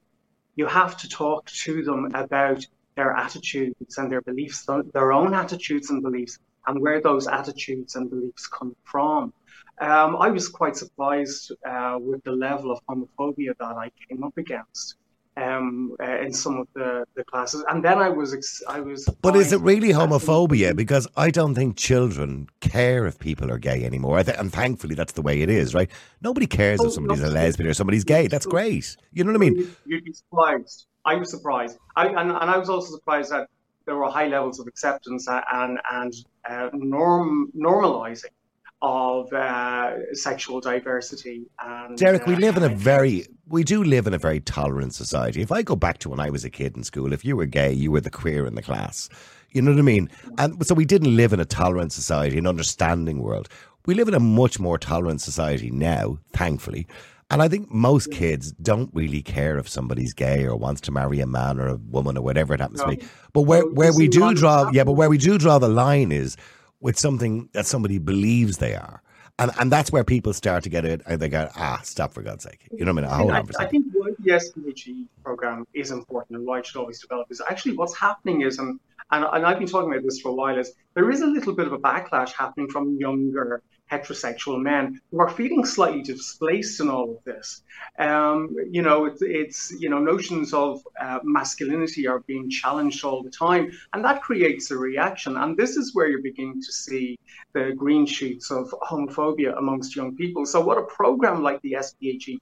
You 0.56 0.66
have 0.68 0.98
to 0.98 1.10
talk 1.10 1.46
to 1.64 1.84
them 1.84 2.12
about 2.14 2.66
their 2.96 3.14
attitudes 3.14 3.98
and 3.98 4.12
their 4.12 4.22
beliefs, 4.22 4.68
their 4.94 5.14
own 5.14 5.34
attitudes 5.34 5.90
and 5.90 6.04
beliefs, 6.04 6.38
and 6.68 6.82
where 6.82 7.02
those 7.02 7.28
attitudes 7.28 7.96
and 7.96 8.10
beliefs 8.10 8.48
come 8.48 8.76
from. 8.84 9.34
Um, 9.82 10.16
I 10.18 10.30
was 10.30 10.48
quite 10.48 10.78
surprised 10.78 11.52
uh, 11.68 11.98
with 12.00 12.24
the 12.24 12.32
level 12.32 12.72
of 12.72 12.80
homophobia 12.88 13.58
that 13.60 13.76
I 13.76 13.90
came 14.08 14.24
up 14.24 14.38
against 14.38 14.96
um, 15.38 15.96
uh, 16.00 16.20
in 16.20 16.32
some 16.34 16.58
of 16.58 16.68
the, 16.76 17.04
the 17.16 17.24
classes, 17.24 17.66
and 17.68 17.84
then 17.84 17.98
I 17.98 18.10
was 18.10 18.32
ex- 18.32 18.62
I 18.68 18.80
was. 18.80 19.10
But 19.24 19.36
is 19.36 19.52
it 19.52 19.60
really 19.62 19.90
homophobia? 19.90 20.76
Because 20.76 21.08
I 21.18 21.32
don't 21.32 21.56
think 21.56 21.78
children 21.78 22.48
care 22.60 23.08
if 23.08 23.18
people 23.18 23.50
are 23.50 23.58
gay 23.58 23.84
anymore, 23.84 24.24
th- 24.24 24.38
and 24.38 24.52
thankfully 24.52 24.94
that's 24.94 25.14
the 25.14 25.24
way 25.24 25.42
it 25.42 25.50
is, 25.50 25.74
right? 25.74 25.90
Nobody 26.22 26.46
cares 26.46 26.80
oh, 26.82 26.86
if 26.88 26.94
somebody's 26.94 27.24
a 27.24 27.30
lesbian 27.30 27.68
or 27.68 27.74
somebody's 27.74 28.04
gay. 28.04 28.28
That's 28.28 28.46
great. 28.46 28.96
You 29.14 29.24
know 29.24 29.32
what 29.32 29.38
I 29.38 29.50
mean? 29.50 29.76
You'd 29.86 30.06
be 30.06 30.14
surprised. 30.14 30.86
I 31.06 31.16
was 31.16 31.32
surprised, 31.32 31.80
I, 31.96 32.08
and, 32.08 32.30
and 32.30 32.52
I 32.52 32.58
was 32.58 32.70
also 32.70 32.94
surprised 32.94 33.32
that 33.32 33.48
there 33.88 33.96
were 33.96 34.12
high 34.12 34.28
levels 34.28 34.60
of 34.60 34.68
acceptance 34.68 35.28
and 35.28 35.80
and 35.92 36.14
uh, 36.48 36.70
norm 36.74 37.52
normalizing 37.58 38.36
of 38.82 39.32
uh, 39.34 40.14
sexual 40.14 40.60
diversity. 40.60 41.46
And, 41.60 41.98
Derek, 41.98 42.26
we 42.26 42.36
uh, 42.36 42.40
live 42.40 42.58
in 42.58 42.64
a 42.64 42.70
very, 42.70 43.28
we 43.48 43.64
do 43.64 43.84
live 43.84 44.08
in 44.08 44.14
a 44.14 44.18
very 44.18 44.40
tolerant 44.40 44.94
society. 44.94 45.42
If 45.42 45.52
I 45.52 45.62
go 45.62 45.76
back 45.76 46.00
to 46.00 46.10
when 46.10 46.20
I 46.20 46.30
was 46.30 46.44
a 46.44 46.50
kid 46.50 46.76
in 46.76 46.84
school, 46.84 47.14
if 47.14 47.24
you 47.24 47.36
were 47.36 47.46
gay, 47.46 47.72
you 47.72 47.92
were 47.92 48.02
the 48.02 48.10
queer 48.10 48.46
in 48.46 48.56
the 48.56 48.62
class. 48.62 49.10
You 49.52 49.62
know 49.62 49.72
what 49.72 49.80
I 49.80 49.84
mean? 49.84 50.10
And 50.38 50.66
so 50.66 50.74
we 50.74 50.86
didn't 50.86 51.16
live 51.16 51.34
in 51.34 51.40
a 51.40 51.46
tolerant 51.46 51.92
society, 51.92 52.38
an 52.38 52.48
understanding 52.48 53.22
world. 53.22 53.50
We 53.86 53.94
live 53.94 54.08
in 54.08 54.14
a 54.14 54.20
much 54.20 54.60
more 54.60 54.78
tolerant 54.78 55.22
society 55.22 55.70
now, 55.72 56.18
thankfully. 56.34 56.88
And 57.30 57.42
I 57.42 57.48
think 57.48 57.72
most 57.72 58.12
kids 58.12 58.52
don't 58.54 58.90
really 58.94 59.22
care 59.22 59.58
if 59.58 59.68
somebody's 59.68 60.14
gay 60.14 60.46
or 60.46 60.56
wants 60.56 60.82
to 60.82 60.92
marry 60.92 61.20
a 61.22 61.28
man 61.28 61.60
or 61.60 61.68
a 61.68 61.76
woman 61.76 62.18
or 62.18 62.22
whatever 62.22 62.54
it 62.54 62.60
happens 62.60 62.80
No. 62.80 62.92
to 62.92 62.98
be. 62.98 63.06
But 63.34 63.44
where, 63.44 63.66
where 63.66 63.94
we 63.94 64.08
do 64.08 64.34
draw, 64.34 64.70
yeah, 64.72 64.84
but 64.84 64.94
where 64.94 65.10
we 65.10 65.18
do 65.18 65.38
draw 65.38 65.58
the 65.58 65.70
line 65.70 66.12
is 66.12 66.36
with 66.82 66.98
something 66.98 67.50
that 67.54 67.66
somebody 67.66 67.98
believes 67.98 68.58
they 68.58 68.76
are. 68.76 69.02
And, 69.40 69.52
and 69.60 69.72
that's 69.72 69.92
where 69.92 70.04
people 70.04 70.34
start 70.34 70.64
to 70.64 70.70
get 70.70 70.86
it 70.86 71.02
and 71.08 71.20
they 71.20 71.30
go, 71.30 71.50
ah, 71.56 71.80
stop 71.84 72.14
for 72.14 72.22
God's 72.22 72.44
sake. 72.44 72.68
You 72.72 72.86
know 72.86 72.94
what 72.94 73.06
I 73.06 73.08
mean? 73.08 73.18
Hold 73.18 73.32
I, 73.32 73.40
on 73.40 73.46
for 73.48 73.54
a 73.54 73.62
I 73.62 73.64
second. 73.66 73.84
think 73.84 73.94
why 73.96 74.12
the 74.20 74.40
SPHE 74.40 75.08
program 75.24 75.66
is 75.74 75.92
important 75.92 76.38
and 76.38 76.46
why 76.46 76.60
it 76.60 76.66
should 76.68 76.78
always 76.78 77.00
develop 77.00 77.28
is 77.32 77.42
actually 77.50 77.76
what's 77.76 77.98
happening 77.98 78.42
is, 78.42 78.60
and, 78.60 78.80
and, 79.12 79.26
and 79.26 79.46
I've 79.46 79.58
been 79.58 79.68
talking 79.68 79.92
about 79.92 80.04
this 80.04 80.20
for 80.20 80.30
a 80.30 80.34
while, 80.34 80.58
is 80.58 80.74
there 80.94 81.10
is 81.10 81.22
a 81.22 81.28
little 81.28 81.54
bit 81.54 81.66
of 81.66 81.74
a 81.74 81.80
backlash 81.80 82.34
happening 82.34 82.68
from 82.68 82.98
younger 82.98 83.64
heterosexual 83.92 84.62
men 84.62 85.00
who 85.12 85.20
are 85.20 85.30
feeling 85.30 85.66
slightly 85.66 86.02
displaced 86.02 86.80
in 86.80 86.90
all 86.90 87.12
of 87.12 87.24
this. 87.26 87.64
Um, 88.00 88.56
you 88.70 88.82
know, 88.82 89.06
it's, 89.06 89.22
it's 89.22 89.72
you 89.80 89.90
know 89.90 90.00
notions 90.00 90.54
of 90.54 90.82
uh, 91.00 91.20
masculinity 91.24 92.08
are 92.08 92.20
being 92.20 92.50
challenged 92.50 93.04
all 93.04 93.22
the 93.22 93.30
time, 93.30 93.72
and 93.94 94.04
that 94.06 94.22
creates 94.22 94.72
a 94.72 94.78
reaction. 94.78 95.38
And 95.38 95.58
this 95.58 95.76
is 95.76 95.94
where 95.94 96.08
you're 96.08 96.22
beginning 96.22 96.62
to 96.62 96.72
see 96.72 97.20
the 97.54 97.74
green 97.76 98.06
shoots 98.06 98.52
of 98.52 98.74
homophobia 98.90 99.58
amongst 99.58 99.96
young 99.96 100.16
people. 100.16 100.46
So, 100.46 100.62
what 100.62 100.78
a 100.78 100.84
program 100.84 101.44
like 101.44 101.62
the 101.62 101.78
SPHE 101.80 102.40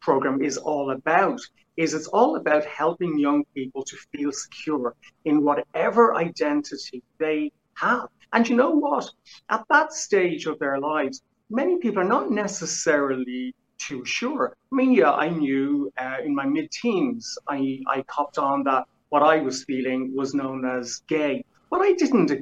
program 0.00 0.42
is 0.42 0.56
all 0.56 0.90
about 0.90 1.40
is 1.76 1.94
it's 1.94 2.08
all 2.08 2.36
about 2.36 2.64
helping 2.66 3.18
young 3.18 3.44
people 3.54 3.82
to 3.82 3.96
feel 4.12 4.30
secure 4.30 4.94
in 5.24 5.42
whatever 5.42 6.14
identity 6.14 7.02
they 7.18 7.50
have. 7.74 8.08
And 8.32 8.48
you 8.48 8.56
know 8.56 8.70
what? 8.70 9.10
At 9.50 9.64
that 9.68 9.92
stage 9.92 10.46
of 10.46 10.58
their 10.58 10.78
lives, 10.78 11.22
many 11.50 11.78
people 11.78 12.00
are 12.00 12.14
not 12.16 12.30
necessarily 12.30 13.54
too 13.78 14.04
sure. 14.04 14.56
I 14.72 14.74
mean, 14.74 14.92
yeah, 14.92 15.12
I 15.12 15.28
knew 15.28 15.92
uh, 15.98 16.16
in 16.24 16.34
my 16.34 16.46
mid-teens, 16.46 17.36
I, 17.48 17.80
I 17.86 18.02
copped 18.02 18.38
on 18.38 18.64
that 18.64 18.84
what 19.10 19.22
I 19.22 19.38
was 19.40 19.64
feeling 19.64 20.14
was 20.16 20.34
known 20.34 20.64
as 20.64 21.02
gay, 21.06 21.44
but 21.70 21.82
I 21.82 21.92
didn't 21.92 22.32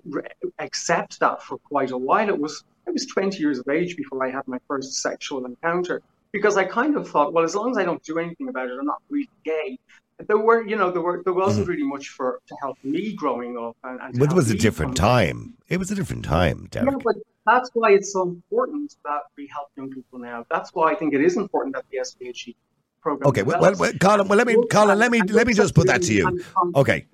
accept 0.59 1.19
that 1.21 1.43
for 1.43 1.59
quite 1.59 1.91
a 1.91 1.99
while. 1.99 2.29
It 2.29 2.39
was 2.39 2.65
I 2.87 2.93
was 2.93 3.07
20 3.07 3.39
years 3.39 3.59
of 3.59 3.69
age 3.69 3.97
before 3.97 4.25
I 4.27 4.31
had 4.31 4.47
my 4.49 4.59
first 4.67 4.95
sexual 5.03 5.45
encounter 5.45 6.03
because 6.33 6.57
I 6.57 6.65
kind 6.65 6.97
of 6.97 7.09
thought, 7.09 7.33
well, 7.33 7.45
as 7.45 7.55
long 7.55 7.71
as 7.71 7.79
I 7.79 7.85
don't 7.85 8.03
do 8.03 8.19
anything 8.19 8.49
about 8.49 8.69
it, 8.69 8.77
I'm 8.79 8.87
not 8.87 9.03
really 9.09 9.29
gay. 9.45 9.79
There 10.27 10.39
were, 10.39 10.67
you 10.67 10.77
know, 10.77 10.91
there 10.91 11.03
were 11.03 11.23
there 11.25 11.33
wasn't 11.33 11.65
mm-hmm. 11.65 11.73
really 11.73 11.87
much 11.87 12.09
for 12.09 12.41
to 12.47 12.57
help 12.61 12.79
me 12.83 13.15
growing 13.15 13.57
up. 13.57 13.77
And, 13.85 14.01
and 14.01 14.19
But 14.19 14.31
it 14.31 14.35
was 14.35 14.51
a 14.51 14.57
different 14.57 14.97
time. 14.97 15.55
It 15.69 15.79
was 15.79 15.91
a 15.91 15.95
different 15.95 16.25
time, 16.25 16.69
Derek. 16.71 16.91
Yeah, 16.91 16.97
but 17.03 17.17
that's 17.47 17.71
why 17.75 17.93
it's 17.93 18.13
so 18.13 18.23
important 18.23 18.97
that 19.05 19.23
we 19.37 19.47
help 19.47 19.69
young 19.77 19.91
people 19.91 20.19
now. 20.19 20.45
That's 20.51 20.71
why 20.75 20.93
I 20.93 20.95
think 20.95 21.15
it 21.15 21.21
is 21.21 21.37
important 21.37 21.75
that 21.75 21.85
the 21.91 22.05
SPHE 22.05 22.57
program. 23.01 23.29
Okay, 23.29 23.43
well, 23.43 23.61
well, 23.61 23.75
well, 23.79 23.93
Colin, 24.01 24.29
well, 24.29 24.37
let 24.37 24.47
me, 24.47 24.57
Colin, 24.71 24.99
let 24.99 25.11
me, 25.11 25.21
let 25.23 25.47
me 25.47 25.55
just 25.55 25.75
put 25.75 25.87
that 25.87 26.03
to 26.03 26.13
you. 26.13 26.43
Okay. 26.75 27.07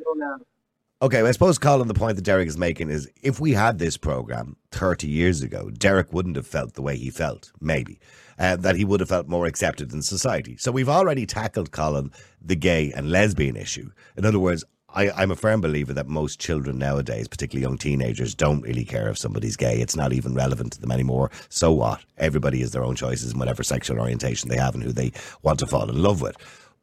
Okay, 1.02 1.20
I 1.20 1.30
suppose, 1.32 1.58
Colin, 1.58 1.88
the 1.88 1.94
point 1.94 2.16
that 2.16 2.22
Derek 2.22 2.48
is 2.48 2.56
making 2.56 2.88
is 2.88 3.06
if 3.20 3.38
we 3.38 3.52
had 3.52 3.78
this 3.78 3.98
program 3.98 4.56
30 4.70 5.06
years 5.06 5.42
ago, 5.42 5.68
Derek 5.68 6.10
wouldn't 6.10 6.36
have 6.36 6.46
felt 6.46 6.72
the 6.72 6.80
way 6.80 6.96
he 6.96 7.10
felt, 7.10 7.52
maybe, 7.60 8.00
uh, 8.38 8.56
that 8.56 8.76
he 8.76 8.84
would 8.86 9.00
have 9.00 9.10
felt 9.10 9.28
more 9.28 9.44
accepted 9.44 9.92
in 9.92 10.00
society. 10.00 10.56
So 10.56 10.72
we've 10.72 10.88
already 10.88 11.26
tackled, 11.26 11.70
Colin, 11.70 12.12
the 12.40 12.56
gay 12.56 12.92
and 12.96 13.10
lesbian 13.10 13.56
issue. 13.56 13.90
In 14.16 14.24
other 14.24 14.38
words, 14.38 14.64
I, 14.88 15.10
I'm 15.10 15.30
a 15.30 15.36
firm 15.36 15.60
believer 15.60 15.92
that 15.92 16.06
most 16.08 16.40
children 16.40 16.78
nowadays, 16.78 17.28
particularly 17.28 17.64
young 17.64 17.76
teenagers, 17.76 18.34
don't 18.34 18.62
really 18.62 18.86
care 18.86 19.10
if 19.10 19.18
somebody's 19.18 19.56
gay. 19.58 19.82
It's 19.82 19.96
not 19.96 20.14
even 20.14 20.32
relevant 20.32 20.72
to 20.72 20.80
them 20.80 20.92
anymore. 20.92 21.30
So 21.50 21.72
what? 21.72 22.00
Everybody 22.16 22.60
has 22.60 22.70
their 22.70 22.84
own 22.84 22.96
choices 22.96 23.34
in 23.34 23.38
whatever 23.38 23.62
sexual 23.62 24.00
orientation 24.00 24.48
they 24.48 24.56
have 24.56 24.74
and 24.74 24.82
who 24.82 24.92
they 24.92 25.12
want 25.42 25.58
to 25.58 25.66
fall 25.66 25.90
in 25.90 26.02
love 26.02 26.22
with. 26.22 26.38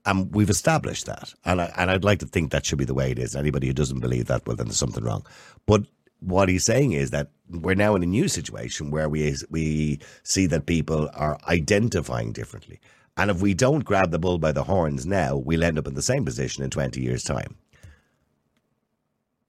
And 0.05 0.33
we've 0.33 0.49
established 0.49 1.05
that. 1.05 1.33
And, 1.45 1.61
I, 1.61 1.71
and 1.77 1.89
I'd 1.89 2.03
like 2.03 2.19
to 2.19 2.25
think 2.25 2.51
that 2.51 2.65
should 2.65 2.77
be 2.77 2.85
the 2.85 2.93
way 2.93 3.11
it 3.11 3.19
is. 3.19 3.35
Anybody 3.35 3.67
who 3.67 3.73
doesn't 3.73 4.01
believe 4.01 4.25
that, 4.25 4.45
well, 4.45 4.55
then 4.55 4.67
there's 4.67 4.77
something 4.77 5.03
wrong. 5.03 5.25
But 5.65 5.83
what 6.19 6.49
he's 6.49 6.65
saying 6.65 6.91
is 6.93 7.11
that 7.11 7.29
we're 7.49 7.75
now 7.75 7.95
in 7.95 8.03
a 8.03 8.07
new 8.07 8.27
situation 8.27 8.91
where 8.91 9.07
we, 9.07 9.35
we 9.49 9.99
see 10.23 10.45
that 10.47 10.65
people 10.65 11.09
are 11.13 11.37
identifying 11.47 12.33
differently. 12.33 12.79
And 13.15 13.29
if 13.29 13.41
we 13.41 13.53
don't 13.53 13.85
grab 13.85 14.11
the 14.11 14.19
bull 14.19 14.39
by 14.39 14.51
the 14.51 14.63
horns 14.63 15.05
now, 15.05 15.37
we'll 15.37 15.63
end 15.63 15.77
up 15.77 15.87
in 15.87 15.93
the 15.93 16.01
same 16.01 16.25
position 16.25 16.63
in 16.63 16.69
20 16.69 16.99
years' 16.99 17.23
time. 17.23 17.55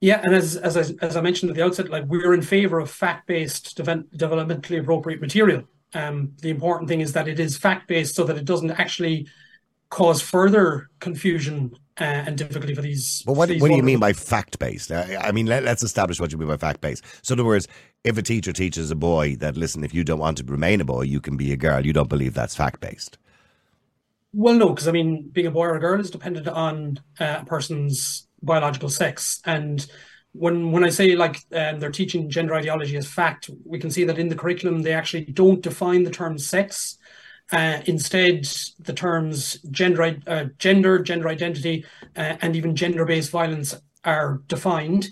Yeah, 0.01 0.21
and 0.23 0.35
as 0.35 0.55
as 0.57 0.77
I, 0.77 0.93
as 1.03 1.15
I 1.15 1.21
mentioned 1.21 1.49
at 1.49 1.55
the 1.55 1.63
outset, 1.63 1.89
like 1.89 2.03
we're 2.05 2.33
in 2.33 2.41
favor 2.41 2.79
of 2.79 2.91
fact-based, 2.91 3.77
devel- 3.77 4.05
developmentally 4.15 4.79
appropriate 4.79 5.21
material. 5.21 5.63
Um, 5.93 6.33
the 6.41 6.49
important 6.49 6.89
thing 6.89 7.01
is 7.01 7.13
that 7.13 7.27
it 7.27 7.39
is 7.39 7.57
fact-based, 7.57 8.13
so 8.13 8.23
that 8.25 8.37
it 8.37 8.45
doesn't 8.45 8.71
actually 8.71 9.27
cause 9.95 10.21
further 10.21 10.89
confusion 10.99 11.73
uh, 12.01 12.03
and 12.03 12.37
difficulty 12.37 12.75
for 12.75 12.81
these. 12.81 13.23
But 13.25 13.37
what, 13.37 13.47
these 13.47 13.61
what 13.61 13.69
do 13.69 13.77
you 13.77 13.83
mean 13.83 13.99
by 13.99 14.11
fact 14.11 14.59
based? 14.59 14.91
I, 14.91 15.31
mean, 15.31 15.45
let, 15.45 15.65
us 15.65 15.83
establish 15.83 16.19
what 16.19 16.33
you 16.33 16.37
mean 16.37 16.49
by 16.49 16.57
fact 16.57 16.81
based. 16.81 17.05
So, 17.21 17.33
in 17.33 17.39
other 17.39 17.47
words, 17.47 17.65
if 18.03 18.17
a 18.17 18.21
teacher 18.21 18.51
teaches 18.51 18.91
a 18.91 18.95
boy 18.95 19.37
that, 19.37 19.55
listen, 19.55 19.85
if 19.85 19.93
you 19.93 20.03
don't 20.03 20.19
want 20.19 20.37
to 20.39 20.43
remain 20.43 20.81
a 20.81 20.85
boy, 20.85 21.03
you 21.03 21.21
can 21.21 21.37
be 21.37 21.53
a 21.53 21.55
girl, 21.55 21.85
you 21.85 21.93
don't 21.93 22.09
believe 22.09 22.33
that's 22.33 22.53
fact 22.53 22.81
based. 22.81 23.17
Well, 24.33 24.55
no, 24.55 24.67
because 24.67 24.89
I 24.89 24.91
mean, 24.91 25.29
being 25.29 25.47
a 25.47 25.51
boy 25.51 25.67
or 25.67 25.75
a 25.75 25.79
girl 25.79 25.97
is 26.01 26.11
dependent 26.11 26.49
on 26.49 26.99
uh, 27.21 27.37
a 27.43 27.45
person's 27.45 28.27
biological 28.43 28.89
sex, 28.89 29.39
and 29.45 29.87
when 30.33 30.73
when 30.73 30.83
I 30.83 30.89
say 30.89 31.15
like 31.15 31.37
um, 31.53 31.79
they're 31.79 31.89
teaching 31.89 32.29
gender 32.29 32.53
ideology 32.53 32.97
as 32.97 33.07
fact, 33.07 33.49
we 33.63 33.79
can 33.79 33.89
see 33.91 34.03
that 34.03 34.19
in 34.19 34.27
the 34.27 34.35
curriculum 34.35 34.81
they 34.81 34.91
actually 34.91 35.23
don't 35.23 35.61
define 35.61 36.03
the 36.03 36.11
term 36.11 36.37
sex. 36.37 36.97
Uh, 37.51 37.79
instead, 37.85 38.47
the 38.79 38.93
terms 38.93 39.59
gender, 39.69 40.17
uh, 40.25 40.45
gender, 40.57 40.99
gender 40.99 41.29
identity, 41.29 41.85
uh, 42.15 42.35
and 42.41 42.55
even 42.55 42.75
gender-based 42.75 43.29
violence 43.29 43.75
are 44.03 44.41
defined, 44.47 45.09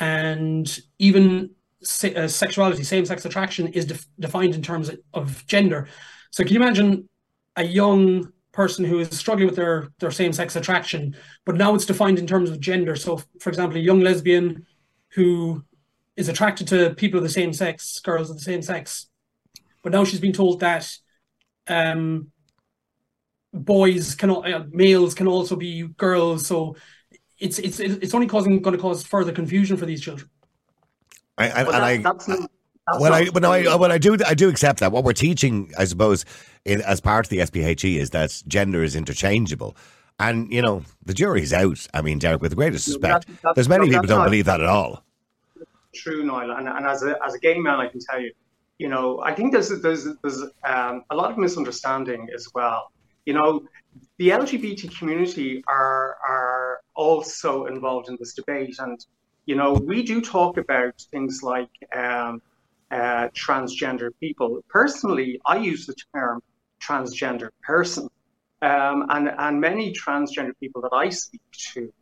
and 0.00 0.80
even 0.98 1.50
se- 1.82 2.14
uh, 2.14 2.26
sexuality, 2.26 2.82
same-sex 2.82 3.24
attraction, 3.24 3.68
is 3.68 3.84
def- 3.84 4.06
defined 4.18 4.54
in 4.54 4.62
terms 4.62 4.90
of 5.14 5.46
gender. 5.46 5.86
So, 6.30 6.42
can 6.42 6.52
you 6.52 6.60
imagine 6.60 7.08
a 7.54 7.64
young 7.64 8.32
person 8.52 8.84
who 8.84 8.98
is 8.98 9.16
struggling 9.16 9.46
with 9.46 9.54
their 9.54 9.88
their 10.00 10.10
same 10.10 10.32
sex 10.32 10.56
attraction, 10.56 11.14
but 11.46 11.54
now 11.54 11.76
it's 11.76 11.86
defined 11.86 12.18
in 12.18 12.26
terms 12.26 12.50
of 12.50 12.58
gender. 12.58 12.96
So, 12.96 13.22
for 13.38 13.50
example, 13.50 13.78
a 13.78 13.80
young 13.80 14.00
lesbian 14.00 14.66
who 15.10 15.62
is 16.16 16.28
attracted 16.28 16.66
to 16.68 16.92
people 16.96 17.18
of 17.18 17.22
the 17.22 17.30
same 17.30 17.52
sex, 17.52 18.00
girls 18.00 18.30
of 18.30 18.36
the 18.36 18.42
same 18.42 18.62
sex, 18.62 19.06
but 19.84 19.92
now 19.92 20.02
she's 20.02 20.18
been 20.18 20.32
told 20.32 20.58
that 20.58 20.92
um, 21.68 22.30
boys 23.52 24.14
can 24.14 24.30
uh, 24.30 24.64
males 24.70 25.14
can 25.14 25.26
also 25.26 25.56
be 25.56 25.88
girls. 25.96 26.46
So 26.46 26.76
it's 27.38 27.58
it's 27.58 27.80
it's 27.80 28.14
only 28.14 28.26
causing 28.26 28.60
going 28.62 28.76
to 28.76 28.82
cause 28.82 29.04
further 29.04 29.32
confusion 29.32 29.76
for 29.76 29.86
these 29.86 30.00
children. 30.00 30.28
I, 31.36 31.46
and, 31.46 31.66
But 31.66 31.74
and 31.74 31.74
that- 31.74 31.82
I, 31.82 31.96
that's 31.98 32.28
not, 32.28 32.38
that's 32.86 33.00
well, 33.00 33.10
not 33.12 33.20
I, 33.22 33.30
but 33.30 33.42
no, 33.42 33.52
I, 33.52 33.76
well, 33.76 33.92
I 33.92 33.98
do, 33.98 34.16
I 34.26 34.34
do 34.34 34.48
accept 34.48 34.80
that. 34.80 34.90
What 34.92 35.04
we're 35.04 35.12
teaching, 35.12 35.70
I 35.78 35.84
suppose, 35.84 36.24
in, 36.64 36.80
as 36.82 37.00
part 37.00 37.26
of 37.26 37.30
the 37.30 37.44
SPHE, 37.44 37.98
is 37.98 38.10
that 38.10 38.42
gender 38.48 38.82
is 38.82 38.96
interchangeable. 38.96 39.76
And 40.18 40.52
you 40.52 40.62
know, 40.62 40.82
the 41.04 41.14
jury's 41.14 41.52
out. 41.52 41.86
I 41.94 42.02
mean, 42.02 42.18
Derek, 42.18 42.40
with 42.42 42.50
the 42.50 42.56
greatest 42.56 42.88
respect, 42.88 43.26
that's- 43.26 43.40
that's- 43.42 43.54
there's 43.54 43.68
many 43.68 43.86
no, 43.86 43.92
people 43.98 44.08
don't 44.08 44.18
not- 44.18 44.24
believe 44.24 44.46
that 44.46 44.60
at 44.60 44.66
all. 44.66 45.04
true, 45.94 46.24
Niall. 46.24 46.50
And, 46.52 46.68
and 46.68 46.86
as, 46.86 47.02
a, 47.04 47.14
as 47.24 47.34
a 47.34 47.38
gay 47.38 47.58
man, 47.58 47.78
I 47.78 47.88
can 47.88 48.00
tell 48.00 48.20
you, 48.20 48.32
you 48.78 48.88
know, 48.88 49.20
I 49.22 49.34
think 49.34 49.52
there's 49.52 49.70
there's 49.80 50.06
there's 50.22 50.42
um, 50.64 51.04
a 51.10 51.16
lot 51.16 51.30
of 51.32 51.38
misunderstanding 51.38 52.28
as 52.34 52.48
well. 52.54 52.92
You 53.26 53.34
know, 53.34 53.62
the 54.18 54.30
LGBT 54.30 54.96
community 54.96 55.62
are 55.68 56.16
are 56.26 56.80
also 56.94 57.66
involved 57.66 58.08
in 58.08 58.16
this 58.20 58.34
debate, 58.34 58.76
and 58.78 59.04
you 59.46 59.56
know, 59.56 59.72
we 59.72 60.02
do 60.02 60.20
talk 60.20 60.58
about 60.58 60.94
things 61.10 61.42
like 61.42 61.70
um, 61.94 62.40
uh, 62.90 63.28
transgender 63.34 64.10
people. 64.20 64.62
Personally, 64.68 65.40
I 65.46 65.56
use 65.58 65.86
the 65.86 65.94
term 66.14 66.40
transgender 66.80 67.48
person, 67.62 68.08
um, 68.62 69.06
and 69.10 69.28
and 69.36 69.60
many 69.60 69.92
transgender 69.92 70.52
people 70.60 70.82
that 70.82 70.92
I 70.92 71.08
speak 71.08 71.42
to, 71.74 71.92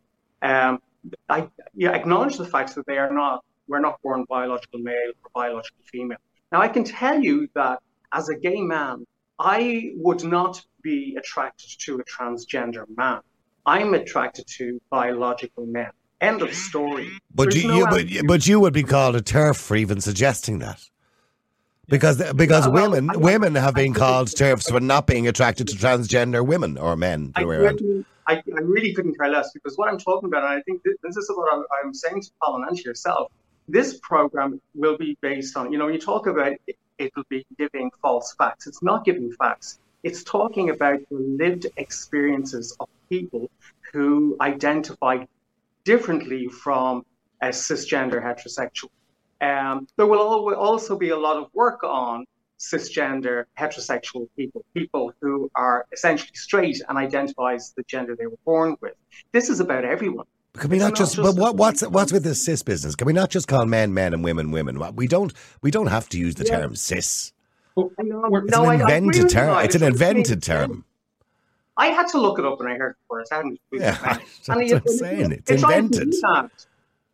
um, 0.43 0.79
I 1.27 1.49
yeah, 1.73 1.91
acknowledge 1.91 2.37
the 2.37 2.45
fact 2.45 2.75
that 2.75 2.85
they 2.85 2.99
are 2.99 3.11
not 3.11 3.43
we're 3.67 3.79
not 3.79 4.01
born 4.03 4.25
biological 4.29 4.79
male 4.79 5.11
or 5.23 5.31
biological 5.33 5.83
female. 5.91 6.17
Now, 6.51 6.61
I 6.61 6.67
can 6.67 6.83
tell 6.83 7.19
you 7.21 7.49
that 7.55 7.79
as 8.13 8.29
a 8.29 8.35
gay 8.35 8.61
man, 8.61 9.05
I 9.39 9.91
would 9.95 10.23
not 10.23 10.63
be 10.81 11.15
attracted 11.17 11.69
to 11.79 11.99
a 11.99 12.03
transgender 12.03 12.85
man. 12.95 13.19
I'm 13.65 13.93
attracted 13.93 14.47
to 14.57 14.79
biological 14.89 15.65
men. 15.65 15.91
End 16.21 16.41
of 16.41 16.53
story. 16.53 17.11
But 17.35 17.51
There's 17.51 17.63
you, 17.63 17.69
no 17.69 17.75
you 17.77 17.85
but, 18.21 18.27
but 18.27 18.47
you 18.47 18.59
would 18.59 18.73
be 18.73 18.83
called 18.83 19.15
a 19.15 19.21
TERF 19.21 19.57
for 19.57 19.75
even 19.75 20.01
suggesting 20.01 20.59
that. 20.59 20.81
Because 21.89 22.21
because 22.33 22.67
women 22.67 23.09
women 23.15 23.55
have 23.55 23.73
been 23.73 23.93
called 23.93 24.27
TERFs 24.27 24.69
for 24.69 24.79
not 24.79 25.07
being 25.07 25.27
attracted 25.27 25.67
to 25.69 25.75
transgender 25.75 26.45
women 26.45 26.77
or 26.77 26.97
men. 26.97 27.31
I, 27.35 27.41
really, 27.43 28.05
I, 28.27 28.35
I, 28.35 28.59
really 28.59 28.93
couldn't 28.93 29.17
care 29.17 29.29
less 29.29 29.51
because 29.53 29.77
what 29.77 29.87
I'm 29.87 29.97
talking 29.97 30.27
about, 30.27 30.43
and 30.43 30.51
I 30.51 30.61
think 30.63 30.83
this, 30.83 30.95
this 31.01 31.15
is 31.15 31.31
what 31.33 31.53
I'm, 31.53 31.63
I'm, 31.81 31.93
saying 31.93 32.21
to 32.23 32.31
Colin 32.43 32.65
and 32.67 32.77
to 32.77 32.83
yourself, 32.83 33.31
this 33.67 33.99
program 34.01 34.61
will 34.73 34.97
be 34.97 35.17
based 35.21 35.57
on, 35.57 35.71
you 35.71 35.77
know, 35.77 35.85
when 35.85 35.93
you 35.93 35.99
talk 35.99 36.27
about 36.27 36.53
it, 36.67 36.77
it 36.97 37.11
will 37.15 37.25
be 37.29 37.45
giving 37.57 37.91
false 38.01 38.33
facts. 38.37 38.67
It's 38.67 38.81
not 38.81 39.05
giving 39.05 39.31
facts. 39.33 39.79
It's 40.03 40.23
talking 40.23 40.69
about 40.69 40.99
the 41.09 41.17
lived 41.17 41.67
experiences 41.77 42.75
of 42.79 42.87
people 43.09 43.49
who 43.91 44.37
identify 44.41 45.25
differently 45.83 46.47
from 46.47 47.05
a 47.41 47.47
cisgender 47.49 48.21
heterosexual. 48.23 48.89
Um, 49.41 49.87
there 49.97 50.07
will 50.07 50.55
also 50.55 50.97
be 50.97 51.09
a 51.09 51.17
lot 51.17 51.37
of 51.37 51.49
work 51.53 51.83
on 51.83 52.25
cisgender 52.57 53.45
heterosexual 53.57 54.27
people, 54.35 54.65
people 54.73 55.13
who 55.21 55.49
are 55.55 55.85
essentially 55.93 56.31
straight 56.33 56.81
and 56.89 56.97
identify 56.97 57.53
as 57.53 57.73
the 57.77 57.83
gender 57.83 58.15
they 58.15 58.25
were 58.25 58.39
born 58.45 58.75
with. 58.81 58.95
This 59.31 59.49
is 59.49 59.59
about 59.59 59.85
everyone. 59.85 60.25
Can 60.57 60.69
we 60.69 60.77
not, 60.77 60.89
not 60.89 60.95
just, 60.95 61.15
just? 61.15 61.23
But 61.23 61.35
what, 61.35 61.55
what's 61.55 61.81
what's 61.87 62.11
with 62.11 62.23
this 62.23 62.43
cis 62.43 62.63
business? 62.63 62.95
Can 62.95 63.05
we 63.05 63.13
not 63.13 63.29
just 63.29 63.47
call 63.47 63.65
men 63.65 63.93
men 63.93 64.13
and 64.13 64.23
women 64.23 64.51
women? 64.51 64.81
We 64.95 65.07
don't 65.07 65.33
we 65.61 65.71
don't 65.71 65.87
have 65.87 66.09
to 66.09 66.19
use 66.19 66.35
the 66.35 66.45
yeah. 66.45 66.59
term 66.59 66.75
cis. 66.75 67.33
Well, 67.75 67.91
it's 67.97 68.51
no, 68.51 68.69
an 68.69 68.81
invented 68.81 69.29
term. 69.29 69.63
It's 69.63 69.75
an 69.75 69.83
invented 69.83 70.41
term. 70.41 70.83
I 71.77 71.87
had 71.87 72.07
to 72.09 72.19
look 72.19 72.39
it 72.39 72.45
up 72.45 72.59
when 72.59 72.67
I 72.67 72.75
heard 72.75 72.91
it 72.91 72.97
first. 73.07 73.31
I 73.31 73.35
hadn't. 73.37 73.59
Yeah, 73.71 73.91
that's 74.01 74.47
what 74.47 74.57
I'm 74.57 74.87
saying. 74.87 75.31
It's 75.31 75.51
invented 75.51 76.15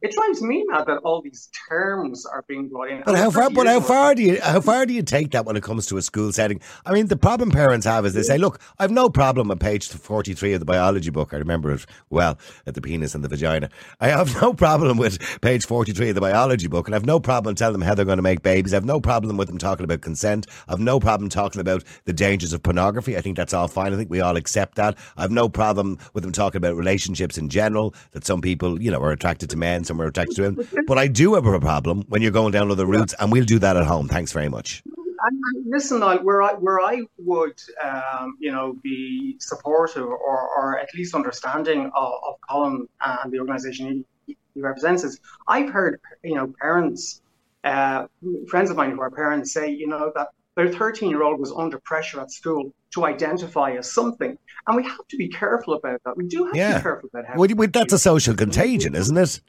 it 0.03 0.11
drives 0.11 0.41
me 0.41 0.65
mad 0.67 0.85
that 0.85 0.97
all 0.97 1.21
these 1.21 1.49
terms 1.69 2.25
are 2.25 2.43
being 2.45 2.67
brought 2.67 2.89
in. 2.89 3.01
But 3.05 3.15
how 3.15 3.31
far? 3.31 3.49
But 3.49 3.67
how 3.67 3.79
far 3.79 4.13
do 4.13 4.21
you 4.21 4.39
how 4.41 4.59
far 4.59 4.85
do 4.85 4.93
you 4.93 5.01
take 5.01 5.31
that 5.31 5.45
when 5.45 5.55
it 5.55 5.63
comes 5.63 5.85
to 5.87 5.97
a 5.97 6.01
school 6.01 6.33
setting? 6.33 6.59
I 6.85 6.91
mean, 6.91 7.07
the 7.07 7.15
problem 7.15 7.51
parents 7.51 7.85
have 7.85 8.05
is 8.05 8.13
they 8.13 8.21
say, 8.21 8.37
"Look, 8.37 8.59
I've 8.77 8.91
no 8.91 9.09
problem 9.09 9.49
on 9.49 9.59
page 9.59 9.87
forty 9.87 10.33
three 10.33 10.51
of 10.51 10.59
the 10.59 10.65
biology 10.65 11.09
book. 11.09 11.33
I 11.33 11.37
remember 11.37 11.71
it 11.71 11.85
well 12.09 12.37
at 12.67 12.75
the 12.75 12.81
penis 12.81 13.15
and 13.15 13.23
the 13.23 13.29
vagina. 13.29 13.69
I 14.01 14.09
have 14.09 14.41
no 14.41 14.53
problem 14.53 14.97
with 14.97 15.19
page 15.39 15.65
forty 15.65 15.93
three 15.93 16.09
of 16.09 16.15
the 16.15 16.21
biology 16.21 16.67
book, 16.67 16.87
and 16.89 16.95
I've 16.95 17.05
no 17.05 17.21
problem 17.21 17.55
telling 17.55 17.79
them 17.79 17.81
how 17.81 17.95
they're 17.95 18.03
going 18.03 18.17
to 18.17 18.23
make 18.23 18.43
babies. 18.43 18.73
I've 18.73 18.83
no 18.83 18.99
problem 18.99 19.37
with 19.37 19.47
them 19.47 19.57
talking 19.57 19.85
about 19.85 20.01
consent. 20.01 20.47
I've 20.67 20.81
no 20.81 20.99
problem 20.99 21.29
talking 21.29 21.61
about 21.61 21.81
the 22.03 22.13
dangers 22.13 22.51
of 22.51 22.61
pornography. 22.61 23.15
I 23.15 23.21
think 23.21 23.37
that's 23.37 23.53
all 23.53 23.69
fine. 23.69 23.93
I 23.93 23.95
think 23.95 24.09
we 24.09 24.19
all 24.19 24.35
accept 24.35 24.75
that. 24.75 24.97
I've 25.15 25.31
no 25.31 25.47
problem 25.47 25.97
with 26.13 26.23
them 26.23 26.33
talking 26.33 26.57
about 26.57 26.75
relationships 26.75 27.37
in 27.37 27.47
general. 27.47 27.95
That 28.11 28.25
some 28.25 28.41
people, 28.41 28.81
you 28.81 28.91
know, 28.91 29.01
are 29.01 29.11
attracted 29.11 29.49
to 29.51 29.55
men." 29.55 29.85
We're 29.97 30.07
attached 30.07 30.35
to 30.35 30.43
him. 30.43 30.67
But 30.87 30.97
I 30.97 31.07
do 31.07 31.35
have 31.35 31.45
a 31.45 31.59
problem 31.59 32.03
when 32.09 32.21
you're 32.21 32.31
going 32.31 32.51
down 32.51 32.71
other 32.71 32.85
routes, 32.85 33.13
and 33.19 33.31
we'll 33.31 33.45
do 33.45 33.59
that 33.59 33.77
at 33.77 33.85
home. 33.85 34.07
Thanks 34.07 34.31
very 34.31 34.49
much. 34.49 34.83
And, 34.85 35.39
listen, 35.65 36.01
where 36.01 36.41
I 36.41 36.53
where 36.53 36.81
I 36.81 37.01
would 37.17 37.59
um, 37.81 38.37
you 38.39 38.51
know 38.51 38.75
be 38.83 39.37
supportive 39.39 40.05
or, 40.05 40.39
or 40.57 40.79
at 40.79 40.89
least 40.95 41.15
understanding 41.15 41.89
of, 41.95 42.13
of 42.27 42.35
Colin 42.49 42.87
and 43.01 43.31
the 43.31 43.39
organisation 43.39 44.03
he, 44.25 44.37
he, 44.53 44.61
represents 44.61 45.03
is 45.03 45.19
I've 45.47 45.69
heard 45.69 46.01
you 46.23 46.35
know 46.35 46.53
parents, 46.59 47.21
uh, 47.63 48.07
friends 48.49 48.69
of 48.69 48.75
mine 48.75 48.91
who 48.91 49.01
are 49.01 49.11
parents 49.11 49.53
say 49.53 49.69
you 49.71 49.87
know 49.87 50.11
that 50.15 50.27
their 50.55 50.71
13 50.71 51.09
year 51.09 51.23
old 51.23 51.39
was 51.39 51.51
under 51.51 51.79
pressure 51.79 52.21
at 52.21 52.31
school 52.31 52.73
to 52.93 53.05
identify 53.05 53.71
as 53.71 53.91
something. 53.91 54.37
And 54.67 54.77
we 54.77 54.83
have 54.83 55.07
to 55.09 55.17
be 55.17 55.27
careful 55.27 55.73
about 55.73 56.01
that. 56.05 56.15
We 56.15 56.27
do 56.27 56.45
have 56.45 56.55
yeah. 56.55 56.73
to 56.73 56.77
be 56.77 56.83
careful 56.83 57.09
about 57.13 57.25
how. 57.25 57.35
Well, 57.37 57.67
that's 57.71 57.93
a 57.93 57.99
social 57.99 58.35
contagion, 58.35 58.95
isn't 58.95 59.17
it? 59.17 59.41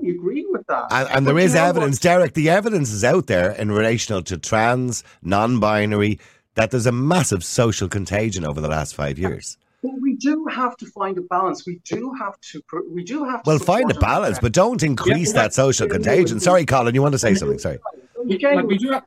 You 0.00 0.14
agree 0.14 0.46
with 0.48 0.66
that. 0.68 0.86
And, 0.90 1.08
and 1.10 1.26
there 1.26 1.38
is 1.38 1.54
evidence, 1.54 1.96
what? 1.96 2.02
Derek, 2.02 2.34
the 2.34 2.50
evidence 2.50 2.92
is 2.92 3.04
out 3.04 3.26
there 3.26 3.52
in 3.52 3.72
relation 3.72 4.22
to 4.22 4.38
trans, 4.38 5.02
non 5.22 5.58
binary, 5.60 6.20
that 6.54 6.70
there's 6.70 6.86
a 6.86 6.92
massive 6.92 7.44
social 7.44 7.88
contagion 7.88 8.44
over 8.44 8.60
the 8.60 8.68
last 8.68 8.94
five 8.94 9.18
years. 9.18 9.56
But 9.82 9.92
we 10.00 10.14
do 10.16 10.46
have 10.46 10.76
to 10.76 10.86
find 10.86 11.18
a 11.18 11.22
balance. 11.22 11.66
We 11.66 11.80
do 11.84 12.12
have 12.18 12.38
to. 12.52 12.62
We 12.88 13.02
do 13.02 13.24
have 13.24 13.42
to. 13.42 13.50
Well, 13.50 13.58
find 13.58 13.90
a 13.90 13.98
balance, 13.98 14.38
but 14.38 14.52
don't 14.52 14.82
increase 14.82 15.34
yeah, 15.34 15.42
that 15.42 15.54
social 15.54 15.88
contagion. 15.88 16.38
Sorry, 16.38 16.64
Colin, 16.64 16.94
you 16.94 17.02
want 17.02 17.12
to 17.12 17.18
say 17.18 17.34
something? 17.34 17.58
Sorry. 17.58 17.78
Like 18.16 18.66
we 18.66 18.78
do 18.78 18.92
have, 18.92 19.02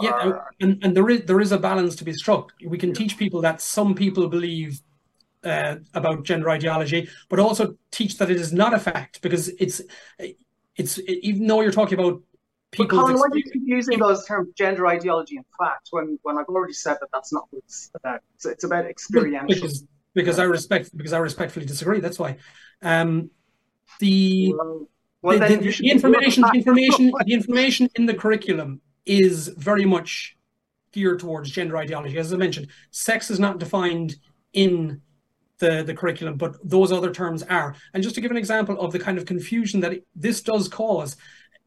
yeah, 0.00 0.38
and, 0.60 0.82
and 0.82 0.96
there 0.96 1.10
is 1.10 1.26
there 1.26 1.40
is 1.40 1.52
a 1.52 1.58
balance 1.58 1.96
to 1.96 2.04
be 2.04 2.14
struck. 2.14 2.52
We 2.64 2.78
can 2.78 2.94
teach 2.94 3.18
people 3.18 3.42
that 3.42 3.60
some 3.60 3.94
people 3.94 4.28
believe 4.28 4.80
uh, 5.44 5.76
about 5.94 6.24
gender 6.24 6.50
ideology, 6.50 7.08
but 7.28 7.38
also 7.38 7.76
teach 7.90 8.18
that 8.18 8.30
it 8.30 8.36
is 8.36 8.52
not 8.52 8.74
a 8.74 8.78
fact 8.78 9.22
because 9.22 9.48
it's 9.48 9.80
it's 10.76 10.98
even 11.08 11.46
though 11.46 11.60
you're 11.60 11.72
talking 11.72 11.98
about 11.98 12.22
people. 12.70 12.98
Colin, 12.98 13.16
why 13.16 13.28
do 13.32 13.38
you 13.38 13.44
keep 13.44 13.62
using 13.64 13.98
those 13.98 14.26
terms, 14.26 14.48
gender 14.56 14.86
ideology 14.86 15.36
and 15.36 15.44
fact, 15.58 15.88
when 15.90 16.18
when 16.22 16.38
I've 16.38 16.46
already 16.46 16.72
said 16.72 16.96
that 17.00 17.08
that's 17.12 17.32
not 17.32 17.46
what 17.50 17.62
it's 17.64 17.90
about. 17.94 18.20
It's, 18.34 18.46
it's 18.46 18.64
about 18.64 18.86
experiential. 18.86 19.54
Because, 19.54 19.84
because 20.14 20.38
I 20.38 20.44
respect 20.44 20.96
because 20.96 21.12
I 21.12 21.18
respectfully 21.18 21.66
disagree. 21.66 22.00
That's 22.00 22.18
why. 22.18 22.36
Um, 22.82 23.30
the 24.00 24.54
well, 24.56 24.88
well, 25.22 25.38
the, 25.38 25.56
the, 25.56 25.70
the 25.70 25.90
information 25.90 26.42
the 26.42 26.58
information 26.58 27.12
the 27.24 27.32
information 27.32 27.88
in 27.94 28.06
the 28.06 28.14
curriculum 28.14 28.80
is 29.06 29.48
very 29.48 29.84
much 29.84 30.36
geared 30.92 31.20
towards 31.20 31.50
gender 31.50 31.76
ideology. 31.76 32.18
As 32.18 32.32
I 32.32 32.36
mentioned, 32.36 32.68
sex 32.90 33.30
is 33.30 33.38
not 33.38 33.58
defined 33.58 34.16
in 34.52 35.02
the, 35.64 35.82
the 35.82 35.94
curriculum, 35.94 36.36
but 36.36 36.56
those 36.62 36.92
other 36.92 37.10
terms 37.10 37.42
are. 37.44 37.74
And 37.94 38.02
just 38.02 38.14
to 38.16 38.20
give 38.20 38.30
an 38.30 38.36
example 38.36 38.78
of 38.78 38.92
the 38.92 38.98
kind 38.98 39.16
of 39.16 39.24
confusion 39.24 39.80
that 39.80 39.94
it, 39.94 40.06
this 40.14 40.42
does 40.42 40.68
cause, 40.68 41.16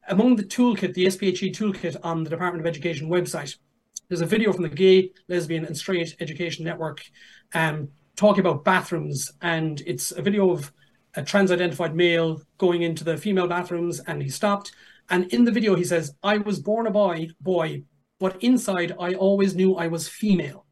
among 0.07 0.35
the 0.35 0.43
toolkit, 0.43 0.93
the 0.93 1.09
SPHE 1.09 1.51
toolkit 1.51 1.95
on 2.03 2.23
the 2.23 2.29
Department 2.29 2.61
of 2.61 2.67
Education 2.67 3.09
website, 3.09 3.57
there's 4.07 4.21
a 4.21 4.25
video 4.25 4.53
from 4.53 4.63
the 4.63 4.69
Gay, 4.69 5.09
Lesbian 5.27 5.65
and 5.65 5.75
Straight 5.75 6.15
Education 6.19 6.63
Network 6.63 7.03
um, 7.55 7.89
talking 8.15 8.41
about 8.41 8.63
bathrooms. 8.63 9.31
And 9.41 9.81
it's 9.85 10.11
a 10.11 10.21
video 10.21 10.51
of 10.51 10.71
a 11.15 11.23
trans 11.23 11.51
identified 11.51 11.95
male 11.95 12.39
going 12.59 12.83
into 12.83 13.03
the 13.03 13.17
female 13.17 13.47
bathrooms 13.47 13.99
and 13.99 14.21
he 14.21 14.29
stopped. 14.29 14.73
And 15.09 15.33
in 15.33 15.43
the 15.43 15.51
video, 15.51 15.75
he 15.75 15.83
says, 15.83 16.13
I 16.21 16.37
was 16.37 16.59
born 16.59 16.85
a 16.85 16.91
boy, 16.91 17.29
boy, 17.41 17.83
but 18.19 18.41
inside 18.43 18.95
I 18.99 19.15
always 19.15 19.55
knew 19.55 19.75
I 19.75 19.87
was 19.87 20.07
female. 20.07 20.65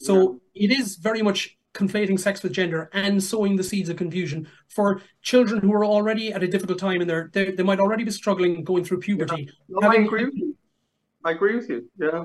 So 0.00 0.40
yeah. 0.54 0.64
it 0.64 0.80
is 0.80 0.96
very 0.96 1.20
much 1.22 1.58
conflating 1.72 2.18
sex 2.18 2.42
with 2.42 2.52
gender 2.52 2.90
and 2.92 3.22
sowing 3.22 3.56
the 3.56 3.62
seeds 3.62 3.88
of 3.88 3.96
confusion 3.96 4.48
for 4.68 5.02
children 5.22 5.60
who 5.60 5.72
are 5.72 5.84
already 5.84 6.32
at 6.32 6.42
a 6.42 6.48
difficult 6.48 6.78
time 6.78 7.00
in 7.00 7.06
their 7.06 7.30
they, 7.32 7.52
they 7.52 7.62
might 7.62 7.78
already 7.78 8.04
be 8.04 8.10
struggling 8.10 8.64
going 8.64 8.84
through 8.84 8.98
puberty. 8.98 9.42
Yeah. 9.42 9.52
No, 9.68 9.80
Having, 9.82 10.02
I 10.02 10.04
agree 10.04 10.24
with 10.24 10.34
you. 10.34 10.56
I 11.24 11.30
agree 11.30 11.56
with 11.56 11.68
you. 11.68 11.88
Yeah. 11.98 12.24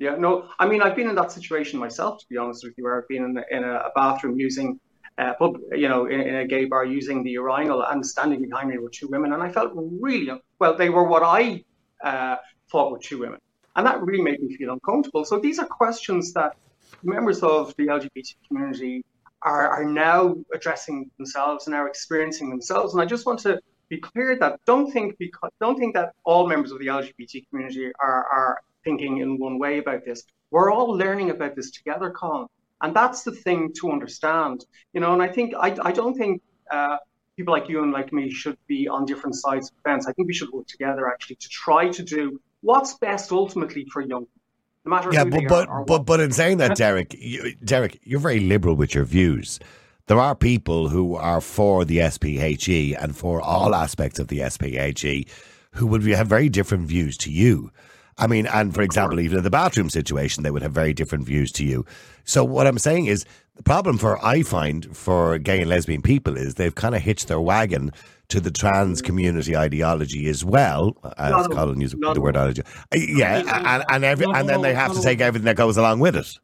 Yeah, 0.00 0.16
no, 0.16 0.48
I 0.58 0.66
mean, 0.66 0.82
I've 0.82 0.96
been 0.96 1.08
in 1.08 1.14
that 1.14 1.30
situation 1.30 1.78
myself, 1.78 2.18
to 2.18 2.26
be 2.28 2.36
honest 2.36 2.64
with 2.64 2.74
you, 2.76 2.82
where 2.82 3.00
I've 3.00 3.08
been 3.08 3.24
in, 3.24 3.38
a, 3.38 3.56
in 3.56 3.64
a 3.64 3.90
bathroom 3.94 4.38
using, 4.38 4.80
uh, 5.18 5.34
pub, 5.34 5.56
you 5.72 5.88
know, 5.88 6.06
in, 6.06 6.20
in, 6.20 6.34
a 6.34 6.46
gay 6.46 6.64
bar 6.64 6.84
using 6.84 7.22
the 7.22 7.30
urinal 7.30 7.82
and 7.82 8.04
standing 8.04 8.42
behind 8.42 8.70
me 8.70 8.78
were 8.78 8.90
two 8.90 9.06
women. 9.06 9.32
And 9.32 9.40
I 9.40 9.50
felt 9.52 9.70
really, 9.74 10.32
well, 10.58 10.76
they 10.76 10.90
were 10.90 11.04
what 11.04 11.22
I 11.22 11.62
uh, 12.02 12.36
thought 12.72 12.90
were 12.90 12.98
two 12.98 13.20
women. 13.20 13.38
And 13.76 13.86
that 13.86 14.02
really 14.02 14.22
made 14.22 14.42
me 14.42 14.56
feel 14.56 14.72
uncomfortable. 14.72 15.24
So 15.24 15.38
these 15.38 15.60
are 15.60 15.66
questions 15.66 16.32
that 16.32 16.56
members 17.04 17.42
of 17.42 17.74
the 17.76 17.86
LGBT 17.86 18.36
community 18.48 19.04
are, 19.42 19.68
are 19.68 19.84
now 19.84 20.34
addressing 20.54 21.10
themselves 21.18 21.66
and 21.66 21.74
are 21.74 21.86
experiencing 21.86 22.50
themselves. 22.50 22.94
And 22.94 23.02
I 23.02 23.04
just 23.04 23.26
want 23.26 23.40
to 23.40 23.60
be 23.88 23.98
clear 23.98 24.36
that 24.38 24.60
don't 24.64 24.90
think 24.90 25.16
because 25.18 25.50
don't 25.60 25.78
think 25.78 25.94
that 25.94 26.12
all 26.24 26.46
members 26.48 26.72
of 26.72 26.78
the 26.78 26.86
LGBT 26.86 27.48
community 27.50 27.92
are, 28.02 28.24
are 28.26 28.60
thinking 28.84 29.18
in 29.18 29.38
one 29.38 29.58
way 29.58 29.78
about 29.78 30.04
this. 30.04 30.24
We're 30.50 30.72
all 30.72 30.96
learning 30.96 31.30
about 31.30 31.56
this 31.56 31.70
together, 31.70 32.10
Colin. 32.10 32.46
And 32.80 32.94
that's 32.94 33.22
the 33.22 33.32
thing 33.32 33.72
to 33.80 33.90
understand. 33.90 34.64
You 34.92 35.00
know, 35.00 35.12
and 35.12 35.22
I 35.22 35.28
think 35.28 35.54
I, 35.58 35.76
I 35.82 35.92
don't 35.92 36.16
think 36.16 36.42
uh, 36.70 36.96
people 37.36 37.52
like 37.52 37.68
you 37.68 37.82
and 37.82 37.92
like 37.92 38.12
me 38.12 38.30
should 38.30 38.58
be 38.66 38.88
on 38.88 39.04
different 39.04 39.36
sides 39.36 39.70
of 39.70 39.76
the 39.76 39.82
fence. 39.82 40.06
I 40.06 40.12
think 40.12 40.28
we 40.28 40.34
should 40.34 40.50
work 40.50 40.66
together 40.66 41.08
actually 41.08 41.36
to 41.36 41.48
try 41.48 41.88
to 41.88 42.02
do 42.02 42.40
what's 42.60 42.94
best 42.98 43.32
ultimately 43.32 43.86
for 43.92 44.00
young 44.00 44.26
people 44.26 44.43
no 44.84 44.90
matter 44.90 45.12
yeah, 45.12 45.24
but 45.24 45.48
but 45.48 45.68
are, 45.68 45.84
but, 45.84 46.00
but 46.00 46.20
in 46.20 46.32
saying 46.32 46.58
that, 46.58 46.76
Derek, 46.76 47.14
you, 47.18 47.54
Derek, 47.64 47.98
you're 48.02 48.20
very 48.20 48.40
liberal 48.40 48.76
with 48.76 48.94
your 48.94 49.04
views. 49.04 49.58
There 50.06 50.20
are 50.20 50.34
people 50.34 50.90
who 50.90 51.16
are 51.16 51.40
for 51.40 51.84
the 51.84 52.10
SPHE 52.10 52.94
and 52.94 53.16
for 53.16 53.40
all 53.40 53.74
aspects 53.74 54.18
of 54.18 54.28
the 54.28 54.40
SPHE 54.48 55.26
who 55.72 55.86
would 55.86 56.04
have 56.04 56.26
very 56.26 56.48
different 56.48 56.86
views 56.86 57.16
to 57.18 57.30
you. 57.30 57.70
I 58.18 58.26
mean, 58.26 58.46
and 58.46 58.74
for 58.74 58.82
example, 58.82 59.20
even 59.20 59.38
in 59.38 59.44
the 59.44 59.50
bathroom 59.50 59.90
situation, 59.90 60.42
they 60.42 60.50
would 60.50 60.62
have 60.62 60.72
very 60.72 60.92
different 60.92 61.26
views 61.26 61.50
to 61.52 61.64
you. 61.64 61.84
So 62.24 62.44
what 62.44 62.66
I'm 62.66 62.78
saying 62.78 63.06
is 63.06 63.24
the 63.56 63.62
problem 63.62 63.98
for 63.98 64.24
I 64.24 64.42
find 64.42 64.96
for 64.96 65.38
gay 65.38 65.60
and 65.60 65.70
lesbian 65.70 66.02
people 66.02 66.36
is 66.36 66.54
they've 66.54 66.74
kind 66.74 66.94
of 66.94 67.02
hitched 67.02 67.28
their 67.28 67.40
wagon 67.40 67.92
to 68.28 68.40
the 68.40 68.50
trans 68.50 69.02
community 69.02 69.56
ideology 69.56 70.28
as 70.28 70.44
well, 70.44 70.96
as 71.18 71.30
no, 71.30 71.48
Colin 71.48 71.80
used 71.80 71.96
the 72.00 72.20
word 72.20 72.36
ideology. 72.36 72.62
Uh, 72.92 72.96
yeah, 72.96 73.42
and 73.66 73.84
and, 73.88 74.04
every, 74.04 74.26
and 74.26 74.48
then 74.48 74.62
they 74.62 74.74
have 74.74 74.94
to 74.94 75.02
take 75.02 75.20
everything 75.20 75.44
that 75.44 75.56
goes 75.56 75.76
along 75.76 76.00
with 76.00 76.16
it. 76.16 76.38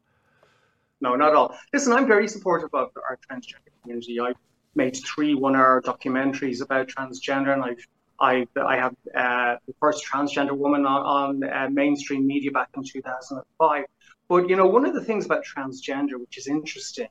No, 1.01 1.15
not 1.15 1.29
at 1.29 1.35
all. 1.35 1.57
Listen, 1.73 1.93
I'm 1.93 2.07
very 2.07 2.27
supportive 2.27 2.69
of 2.73 2.89
our 3.09 3.17
transgender 3.29 3.71
community. 3.81 4.19
I 4.21 4.33
made 4.75 4.95
three 4.97 5.33
one-hour 5.33 5.81
documentaries 5.81 6.61
about 6.61 6.87
transgender, 6.87 7.53
and 7.53 7.63
I've 7.63 7.85
I 8.21 8.47
I 8.55 8.75
have 8.77 8.95
uh, 9.15 9.55
the 9.67 9.73
first 9.79 10.05
transgender 10.05 10.55
woman 10.55 10.85
on, 10.85 11.01
on 11.17 11.43
uh, 11.43 11.69
mainstream 11.69 12.27
media 12.27 12.51
back 12.51 12.69
in 12.77 12.83
2005. 12.83 13.85
But 14.29 14.47
you 14.49 14.55
know, 14.55 14.67
one 14.67 14.85
of 14.85 14.93
the 14.93 15.03
things 15.03 15.25
about 15.25 15.43
transgender, 15.43 16.15
which 16.19 16.37
is 16.37 16.47
interesting, 16.47 17.09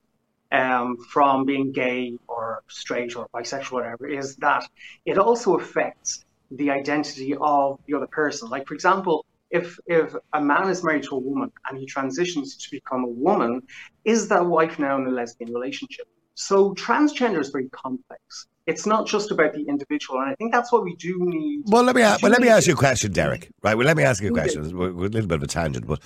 um, 0.53 0.97
from 1.13 1.45
being 1.45 1.73
gay 1.73 2.17
or 2.29 2.63
straight 2.69 3.17
or 3.17 3.29
bisexual, 3.35 3.73
or 3.73 3.75
whatever, 3.75 4.09
is 4.09 4.37
that 4.37 4.65
it 5.05 5.19
also 5.19 5.57
affects 5.57 6.25
the 6.53 6.71
identity 6.71 7.37
of 7.41 7.79
the 7.87 7.95
other 7.95 8.07
person. 8.07 8.49
Like, 8.49 8.67
for 8.67 8.75
example, 8.75 9.27
if 9.51 9.79
if 9.87 10.15
a 10.33 10.41
man 10.41 10.69
is 10.69 10.85
married 10.85 11.05
to 11.05 11.17
a 11.17 11.19
woman 11.19 11.51
and 11.69 11.79
he 11.79 11.87
transitions 11.87 12.57
to 12.57 12.71
become 12.71 13.03
a 13.05 13.15
woman, 13.27 13.63
is 14.05 14.29
that 14.29 14.47
wife 14.47 14.79
now 14.79 14.97
in 14.97 15.07
a 15.07 15.11
lesbian 15.11 15.53
relationship? 15.53 16.07
So 16.41 16.73
transgender 16.75 17.39
is 17.39 17.51
very 17.51 17.69
complex. 17.69 18.47
It's 18.67 18.87
not 18.87 19.07
just 19.07 19.31
about 19.31 19.53
the 19.53 19.63
individual, 19.69 20.21
and 20.21 20.31
I 20.31 20.35
think 20.37 20.53
that's 20.53 20.73
what 20.73 20.85
we 20.85 20.97
do 20.97 21.19
need. 21.21 21.65
Well, 21.67 21.83
let 21.83 21.95
me 21.95 22.01
well 22.01 22.33
let 22.33 22.41
me 22.41 22.49
ask 22.49 22.67
you 22.67 22.73
a 22.73 22.77
question, 22.77 23.13
Derek. 23.13 23.51
Right? 23.63 23.77
Well, 23.77 23.87
let 23.87 23.95
me 23.95 24.05
ask 24.05 24.23
you 24.23 24.31
a 24.31 24.33
question. 24.33 24.75
We're, 24.75 24.89
a 24.89 25.11
little 25.11 25.27
bit 25.27 25.37
of 25.37 25.43
a 25.43 25.47
tangent, 25.47 25.87
but 25.87 26.01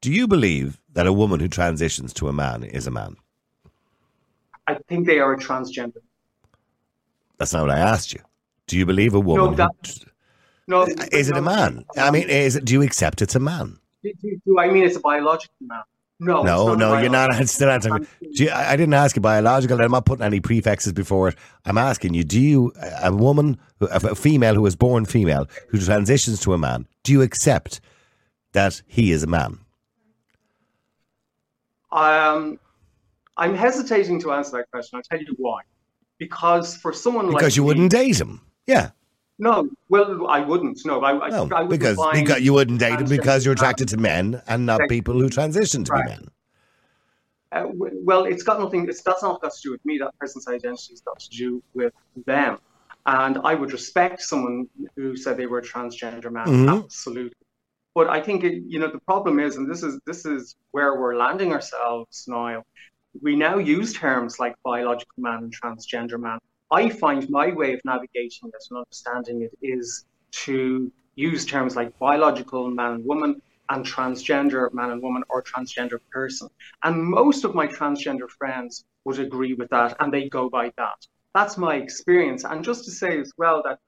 do 0.00 0.10
you 0.10 0.26
believe 0.26 0.80
that 0.94 1.06
a 1.06 1.12
woman 1.12 1.38
who 1.38 1.48
transitions 1.48 2.14
to 2.14 2.28
a 2.28 2.32
man 2.32 2.64
is 2.64 2.86
a 2.86 2.90
man? 2.90 3.16
I 4.66 4.78
think 4.88 5.06
they 5.06 5.18
are 5.18 5.34
a 5.34 5.38
transgender. 5.38 6.00
That's 7.36 7.52
not 7.52 7.60
what 7.66 7.70
I 7.70 7.78
asked 7.78 8.14
you. 8.14 8.20
Do 8.66 8.78
you 8.78 8.86
believe 8.86 9.12
a 9.12 9.20
woman? 9.20 9.50
No, 9.50 9.54
that, 9.56 9.68
who, 10.66 10.72
no 10.72 10.82
is 11.12 11.28
it 11.28 11.34
no, 11.34 11.40
a 11.40 11.42
man? 11.42 11.84
I 11.98 12.10
mean, 12.10 12.30
is 12.30 12.56
it, 12.56 12.64
do 12.64 12.72
you 12.72 12.80
accept 12.80 13.20
it's 13.20 13.34
a 13.34 13.40
man? 13.40 13.78
Do, 14.02 14.12
do, 14.22 14.40
do 14.46 14.58
I 14.58 14.70
mean 14.70 14.84
it's 14.84 14.96
a 14.96 15.00
biological 15.00 15.54
man? 15.60 15.82
No, 16.20 16.42
no, 16.42 16.74
no. 16.74 16.98
You're 16.98 17.10
not. 17.10 17.32
I'm 17.32 17.46
still 17.46 17.70
answering. 17.70 18.06
You, 18.20 18.50
I 18.50 18.76
didn't 18.76 18.94
ask 18.94 19.16
you 19.16 19.22
biological. 19.22 19.80
I'm 19.80 19.90
not 19.90 20.06
putting 20.06 20.24
any 20.24 20.40
prefixes 20.40 20.92
before 20.92 21.28
it. 21.28 21.36
I'm 21.64 21.76
asking 21.76 22.14
you: 22.14 22.22
Do 22.24 22.40
you, 22.40 22.72
a 23.02 23.12
woman, 23.12 23.58
a 23.80 24.14
female 24.14 24.54
who 24.54 24.64
is 24.66 24.76
born 24.76 25.06
female, 25.06 25.48
who 25.68 25.80
transitions 25.80 26.40
to 26.40 26.52
a 26.52 26.58
man, 26.58 26.86
do 27.02 27.12
you 27.12 27.22
accept 27.22 27.80
that 28.52 28.82
he 28.86 29.10
is 29.10 29.22
a 29.22 29.26
man? 29.26 29.58
Um, 31.90 32.58
I'm 33.36 33.54
hesitating 33.54 34.20
to 34.20 34.32
answer 34.32 34.58
that 34.58 34.70
question. 34.70 34.96
I'll 34.96 35.02
tell 35.02 35.18
you 35.20 35.34
why. 35.38 35.62
Because 36.18 36.76
for 36.76 36.92
someone 36.92 37.26
because 37.26 37.34
like 37.34 37.40
because 37.40 37.56
you 37.56 37.62
me, 37.62 37.66
wouldn't 37.66 37.90
date 37.90 38.20
him. 38.20 38.40
Yeah. 38.66 38.90
No, 39.38 39.68
well, 39.88 40.26
I 40.28 40.40
wouldn't. 40.40 40.80
No, 40.84 41.02
I, 41.02 41.28
No, 41.28 41.48
I, 41.52 41.62
I 41.62 41.66
because, 41.66 41.96
find 41.96 42.24
because 42.24 42.42
you 42.42 42.52
wouldn't 42.52 42.78
date 42.78 43.00
him 43.00 43.08
because 43.08 43.44
you're 43.44 43.54
attracted 43.54 43.88
to 43.88 43.96
men 43.96 44.40
and 44.46 44.64
not 44.64 44.80
people 44.88 45.14
who 45.14 45.28
transition 45.28 45.82
to 45.84 45.92
Right. 45.92 46.04
be 46.04 46.10
men. 46.10 46.28
Uh, 47.50 47.66
well, 47.72 48.24
it's 48.24 48.42
got 48.42 48.60
nothing. 48.60 48.88
It's 48.88 49.02
that's 49.02 49.22
not 49.22 49.40
got 49.40 49.52
to 49.52 49.60
do 49.62 49.70
with 49.72 49.84
me. 49.84 49.98
That 49.98 50.16
person's 50.18 50.46
identity 50.48 50.92
has 50.92 51.00
got 51.00 51.18
to 51.20 51.28
do 51.30 51.62
with 51.74 51.92
them. 52.26 52.58
And 53.06 53.38
I 53.44 53.54
would 53.54 53.72
respect 53.72 54.22
someone 54.22 54.68
who 54.96 55.16
said 55.16 55.36
they 55.36 55.46
were 55.46 55.58
a 55.58 55.62
transgender 55.62 56.32
man, 56.32 56.46
Mhm. 56.46 56.84
absolutely. 56.84 57.36
But 57.94 58.08
I 58.08 58.20
think 58.20 58.42
it, 58.44 58.62
you 58.66 58.78
know 58.80 58.90
the 58.90 58.98
problem 59.00 59.38
is, 59.38 59.56
and 59.56 59.70
this 59.70 59.82
is 59.82 60.00
this 60.06 60.24
is 60.24 60.56
where 60.72 60.98
we're 60.98 61.16
landing 61.16 61.52
ourselves, 61.52 62.24
now. 62.28 62.62
We 63.22 63.36
now 63.36 63.58
use 63.58 63.92
terms 63.92 64.40
like 64.40 64.56
biological 64.64 65.14
man 65.18 65.44
and 65.44 65.54
transgender 65.56 66.18
man. 66.18 66.40
I 66.74 66.88
find 66.88 67.30
my 67.30 67.52
way 67.52 67.72
of 67.74 67.80
navigating 67.84 68.50
this 68.52 68.66
and 68.68 68.78
understanding 68.78 69.42
it 69.42 69.52
is 69.62 70.06
to 70.44 70.90
use 71.14 71.46
terms 71.46 71.76
like 71.76 71.96
biological 72.00 72.68
man 72.68 72.94
and 72.94 73.04
woman 73.06 73.40
and 73.68 73.86
transgender 73.86 74.72
man 74.74 74.90
and 74.90 75.00
woman 75.00 75.22
or 75.28 75.40
transgender 75.40 76.00
person. 76.10 76.48
And 76.82 77.00
most 77.00 77.44
of 77.44 77.54
my 77.54 77.68
transgender 77.68 78.28
friends 78.28 78.84
would 79.04 79.20
agree 79.20 79.54
with 79.54 79.70
that 79.70 79.96
and 80.00 80.12
they 80.12 80.28
go 80.28 80.50
by 80.50 80.72
that. 80.76 81.06
That's 81.32 81.56
my 81.56 81.76
experience. 81.76 82.42
And 82.42 82.64
just 82.64 82.84
to 82.86 82.90
say 82.90 83.20
as 83.20 83.32
well 83.38 83.62
that, 83.64 83.78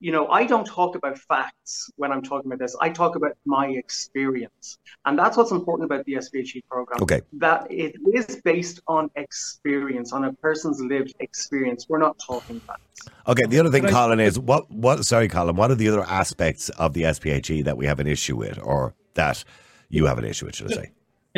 you 0.00 0.12
know, 0.12 0.28
I 0.28 0.44
don't 0.44 0.66
talk 0.66 0.96
about 0.96 1.18
facts 1.18 1.90
when 1.96 2.12
I'm 2.12 2.22
talking 2.22 2.50
about 2.50 2.58
this. 2.58 2.76
I 2.80 2.90
talk 2.90 3.16
about 3.16 3.32
my 3.44 3.68
experience. 3.68 4.78
And 5.04 5.18
that's 5.18 5.36
what's 5.36 5.50
important 5.50 5.90
about 5.90 6.04
the 6.06 6.20
SPHE 6.20 6.62
program. 6.68 7.02
Okay. 7.02 7.20
That 7.34 7.66
it 7.70 7.96
is 8.12 8.40
based 8.44 8.80
on 8.88 9.10
experience, 9.16 10.12
on 10.12 10.24
a 10.24 10.32
person's 10.34 10.80
lived 10.80 11.14
experience. 11.20 11.86
We're 11.88 11.98
not 11.98 12.16
talking 12.24 12.60
facts. 12.60 12.80
Okay, 13.26 13.44
the 13.46 13.58
other 13.58 13.70
thing, 13.70 13.82
But 13.82 13.90
I- 13.90 13.92
Colin, 13.92 14.20
is 14.20 14.38
what 14.38 14.70
what 14.70 15.04
sorry, 15.04 15.28
Colin, 15.28 15.56
what 15.56 15.70
are 15.70 15.74
the 15.74 15.88
other 15.88 16.02
aspects 16.02 16.68
of 16.70 16.94
the 16.94 17.04
SPHE 17.04 17.62
that 17.62 17.76
we 17.76 17.86
have 17.86 18.00
an 18.00 18.06
issue 18.06 18.36
with 18.36 18.58
or 18.62 18.94
that 19.14 19.44
you 19.88 20.06
have 20.06 20.18
an 20.18 20.24
issue 20.24 20.46
with, 20.46 20.56
should 20.56 20.72
I 20.72 20.76
say? 20.76 20.90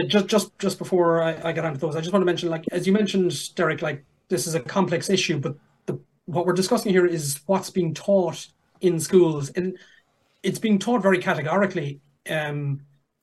Just 0.06 0.26
just 0.26 0.58
just 0.58 0.78
before 0.78 1.22
I, 1.22 1.40
I 1.42 1.52
get 1.52 1.64
onto 1.64 1.78
those, 1.78 1.96
I 1.96 2.00
just 2.00 2.12
want 2.12 2.22
to 2.22 2.26
mention, 2.26 2.50
like 2.50 2.64
as 2.70 2.86
you 2.86 2.92
mentioned, 2.92 3.54
Derek, 3.54 3.82
like 3.82 4.04
this 4.28 4.46
is 4.46 4.54
a 4.54 4.60
complex 4.60 5.08
issue, 5.08 5.38
but 5.38 5.52
the 5.52 5.58
what 6.26 6.44
we're 6.46 6.52
discussing 6.52 6.92
here 6.92 7.06
is 7.06 7.40
what's 7.46 7.70
being 7.70 7.94
taught 7.94 8.46
in 8.80 9.00
schools, 9.00 9.48
and 9.50 9.78
it's 10.42 10.58
being 10.58 10.78
taught 10.78 11.02
very 11.02 11.18
categorically. 11.18 12.00
Um, 12.28 12.80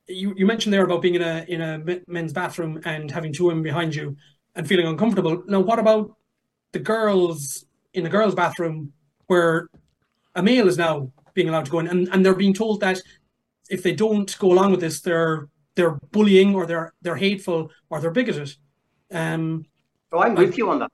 you 0.07 0.33
you 0.35 0.45
mentioned 0.45 0.73
there 0.73 0.83
about 0.83 1.01
being 1.01 1.15
in 1.15 1.21
a 1.21 1.45
in 1.47 1.61
a 1.61 2.01
men's 2.07 2.33
bathroom 2.33 2.81
and 2.85 3.11
having 3.11 3.31
two 3.31 3.45
women 3.45 3.63
behind 3.63 3.93
you 3.93 4.17
and 4.55 4.67
feeling 4.67 4.87
uncomfortable. 4.87 5.43
Now, 5.47 5.59
what 5.59 5.79
about 5.79 6.15
the 6.71 6.79
girls 6.79 7.65
in 7.93 8.03
the 8.03 8.09
girls' 8.09 8.35
bathroom 8.35 8.91
where 9.27 9.69
a 10.35 10.43
male 10.43 10.67
is 10.67 10.77
now 10.77 11.11
being 11.33 11.49
allowed 11.49 11.65
to 11.65 11.71
go 11.71 11.79
in, 11.79 11.87
and, 11.87 12.09
and 12.09 12.25
they're 12.25 12.35
being 12.35 12.53
told 12.53 12.79
that 12.81 12.99
if 13.69 13.83
they 13.83 13.93
don't 13.93 14.37
go 14.39 14.51
along 14.51 14.71
with 14.71 14.79
this, 14.79 15.01
they're 15.01 15.47
they're 15.75 15.99
bullying 16.11 16.55
or 16.55 16.65
they're 16.65 16.93
they're 17.01 17.15
hateful 17.15 17.71
or 17.89 17.99
they're 17.99 18.11
bigoted. 18.11 18.55
Um, 19.11 19.65
So 20.11 20.19
I'm 20.19 20.35
with 20.35 20.57
you 20.57 20.69
on 20.69 20.79
that. 20.79 20.91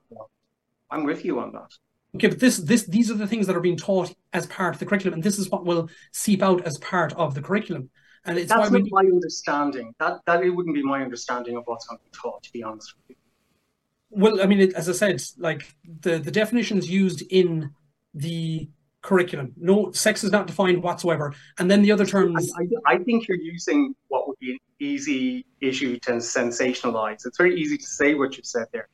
I'm 0.90 1.04
with 1.04 1.24
you 1.24 1.38
on 1.38 1.52
that. 1.52 1.72
Okay, 2.14 2.28
but 2.28 2.40
this 2.40 2.58
this 2.58 2.84
these 2.84 3.10
are 3.10 3.14
the 3.14 3.26
things 3.26 3.46
that 3.46 3.56
are 3.56 3.60
being 3.60 3.76
taught 3.76 4.14
as 4.32 4.46
part 4.46 4.74
of 4.74 4.78
the 4.80 4.86
curriculum, 4.86 5.14
and 5.14 5.22
this 5.22 5.38
is 5.38 5.50
what 5.50 5.64
will 5.64 5.88
seep 6.12 6.42
out 6.42 6.66
as 6.66 6.78
part 6.78 7.12
of 7.14 7.34
the 7.34 7.42
curriculum. 7.42 7.90
And 8.24 8.38
it's 8.38 8.48
That's 8.48 8.70
why 8.70 8.78
not 8.78 8.82
we 8.82 8.90
my 8.92 9.02
understanding. 9.02 9.94
That 9.98 10.20
that 10.26 10.42
it 10.42 10.50
wouldn't 10.50 10.74
be 10.74 10.82
my 10.82 11.02
understanding 11.02 11.56
of 11.56 11.64
what's 11.66 11.86
going 11.86 11.98
to 11.98 12.04
be 12.04 12.10
taught. 12.12 12.42
To 12.42 12.52
be 12.52 12.62
honest 12.62 12.94
with 12.96 13.10
you. 13.10 13.16
well, 14.10 14.42
I 14.42 14.46
mean, 14.46 14.60
it, 14.60 14.74
as 14.74 14.88
I 14.88 14.92
said, 14.92 15.22
like 15.38 15.74
the 16.00 16.18
the 16.18 16.30
definitions 16.30 16.90
used 16.90 17.22
in 17.30 17.70
the 18.12 18.68
curriculum, 19.02 19.54
no 19.56 19.90
sex 19.92 20.22
is 20.22 20.30
not 20.30 20.46
defined 20.46 20.82
whatsoever, 20.82 21.32
and 21.58 21.70
then 21.70 21.80
the 21.82 21.92
other 21.92 22.04
I, 22.04 22.10
terms. 22.10 22.52
I, 22.58 22.94
I 22.94 22.98
think 22.98 23.26
you're 23.26 23.38
using 23.38 23.94
what 24.08 24.28
would 24.28 24.38
be 24.38 24.52
an 24.52 24.58
easy 24.80 25.46
issue 25.62 25.98
to 26.00 26.12
sensationalize. 26.12 27.24
It's 27.24 27.38
very 27.38 27.58
easy 27.58 27.78
to 27.78 27.86
say 27.86 28.14
what 28.14 28.36
you've 28.36 28.46
said 28.46 28.66
there. 28.72 28.88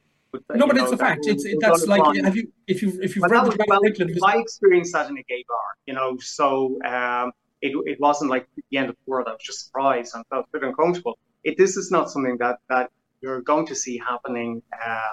But, 0.49 0.57
No, 0.57 0.67
but 0.67 0.77
know, 0.77 0.85
it's 0.85 0.93
a 0.93 0.97
fact. 0.97 1.27
It's 1.27 1.45
it, 1.45 1.59
that's 1.61 1.87
like 1.87 2.03
on. 2.03 2.17
have 2.17 2.37
you 2.37 2.53
if 2.67 2.83
you 2.83 2.99
if 3.03 3.17
you've 3.17 3.23
But 3.23 3.31
read 3.31 3.47
the 3.47 3.65
well, 3.69 3.81
curriculum, 3.81 4.13
this- 4.15 4.23
I 4.23 4.39
experienced 4.39 4.93
that 4.93 5.09
in 5.11 5.17
a 5.19 5.23
gay 5.23 5.45
bar, 5.49 5.59
you 5.87 5.95
know, 5.95 6.17
so 6.19 6.79
um, 6.85 7.33
it, 7.63 7.73
it 7.87 8.01
wasn't 8.01 8.31
like 8.31 8.49
the 8.71 8.79
end 8.79 8.91
of 8.91 8.97
the 8.97 9.11
world. 9.11 9.27
I 9.29 9.33
was 9.33 9.43
just 9.43 9.67
surprised 9.67 10.15
and 10.15 10.25
felt 10.29 10.47
a 10.53 10.59
bit 10.59 10.69
uncomfortable. 10.69 11.19
It, 11.45 11.57
this 11.57 11.77
is 11.77 11.91
not 11.91 12.11
something 12.11 12.37
that, 12.39 12.59
that 12.69 12.91
you're 13.21 13.41
going 13.41 13.67
to 13.67 13.75
see 13.75 13.99
happening, 13.99 14.63
uh, 14.85 15.13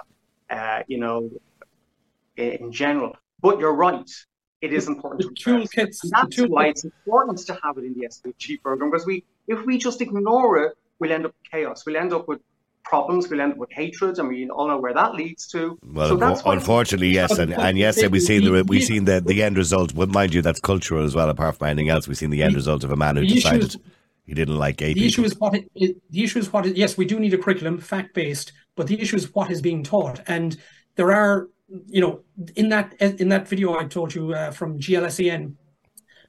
uh, 0.50 0.82
you 0.86 0.98
know, 0.98 1.30
in, 2.36 2.50
in 2.52 2.72
general. 2.72 3.16
But 3.40 3.58
you're 3.58 3.74
right. 3.74 4.08
It 4.60 4.72
is 4.72 4.88
important 4.88 5.22
the 5.22 5.34
to 5.34 5.50
toolkits. 5.50 6.00
The 6.02 6.10
that's 6.12 6.38
why 6.40 6.66
toolkits 6.66 6.70
it's 6.70 6.84
important 6.84 7.38
to 7.46 7.58
have 7.62 7.78
it 7.78 7.84
in 7.84 7.94
the 7.94 8.08
SPG 8.08 8.62
program 8.62 8.90
because 8.90 9.06
we, 9.06 9.24
if 9.46 9.64
we 9.64 9.78
just 9.78 10.00
ignore 10.00 10.58
it, 10.64 10.72
we'll 10.98 11.12
end 11.12 11.26
up 11.26 11.32
with 11.32 11.50
chaos. 11.50 11.84
We'll 11.86 11.96
end 11.96 12.12
up 12.12 12.28
with 12.28 12.40
problems. 12.84 13.28
We'll 13.28 13.40
end 13.40 13.52
up 13.52 13.58
with 13.58 13.72
hatred, 13.72 14.18
and 14.18 14.28
we 14.28 14.48
all 14.50 14.68
know 14.68 14.78
where 14.78 14.94
that 14.94 15.14
leads 15.14 15.46
to. 15.48 15.78
Well, 15.84 16.08
so 16.08 16.16
that's 16.16 16.42
unfortunately, 16.44 17.08
yes, 17.08 17.38
and, 17.38 17.52
and 17.66 17.76
yes, 17.76 18.06
we've 18.08 18.22
seen 18.22 18.44
the 18.44 18.64
we've 18.64 18.84
seen 18.92 19.04
the, 19.04 19.20
the 19.20 19.42
end 19.42 19.56
result. 19.56 19.94
Well, 19.94 20.06
mind 20.06 20.34
you, 20.34 20.42
that's 20.42 20.60
cultural 20.60 21.04
as 21.04 21.14
well. 21.14 21.28
Apart 21.28 21.56
from 21.58 21.68
anything 21.68 21.88
else, 21.88 22.06
we've 22.06 22.16
seen 22.18 22.30
the 22.30 22.42
end 22.42 22.52
The- 22.52 22.58
result 22.58 22.84
of 22.84 22.90
a 22.90 22.96
man 22.96 23.16
who 23.16 23.26
decided 23.26 23.64
is- 23.64 23.78
he 24.26 24.32
didn't 24.32 24.56
like 24.56 24.78
gay 24.78 24.94
The 24.94 24.94
people. 24.94 25.06
issue 25.06 25.24
is 25.24 25.38
what 25.38 25.54
it, 25.54 25.70
it, 25.74 25.96
the 26.10 26.24
issue 26.24 26.38
is 26.38 26.50
what 26.50 26.64
it, 26.64 26.76
yes, 26.78 26.96
we 26.96 27.04
do 27.04 27.20
need 27.20 27.34
a 27.34 27.38
curriculum, 27.38 27.76
fact 27.78 28.14
based, 28.14 28.52
but 28.74 28.86
the 28.86 28.98
issue 28.98 29.16
is 29.16 29.34
what 29.34 29.50
is 29.50 29.60
being 29.60 29.82
taught. 29.82 30.20
And 30.26 30.56
there 30.96 31.12
are, 31.12 31.48
you 31.86 32.00
know, 32.00 32.20
in 32.56 32.70
that 32.70 32.94
in 33.00 33.28
that 33.28 33.46
video 33.48 33.78
I 33.78 33.84
told 33.84 34.14
you 34.14 34.32
uh, 34.32 34.50
from 34.50 34.78
GLSEN, 34.78 35.54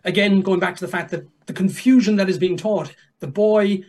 again 0.03 0.41
going 0.41 0.59
back 0.59 0.75
to 0.75 0.85
the 0.85 0.91
fact 0.91 1.11
that 1.11 1.25
the 1.45 1.53
confusion 1.53 2.17
that 2.17 2.29
is 2.29 2.37
being 2.37 2.57
taught, 2.57 2.93
the 3.19 3.27
boy, 3.27 3.81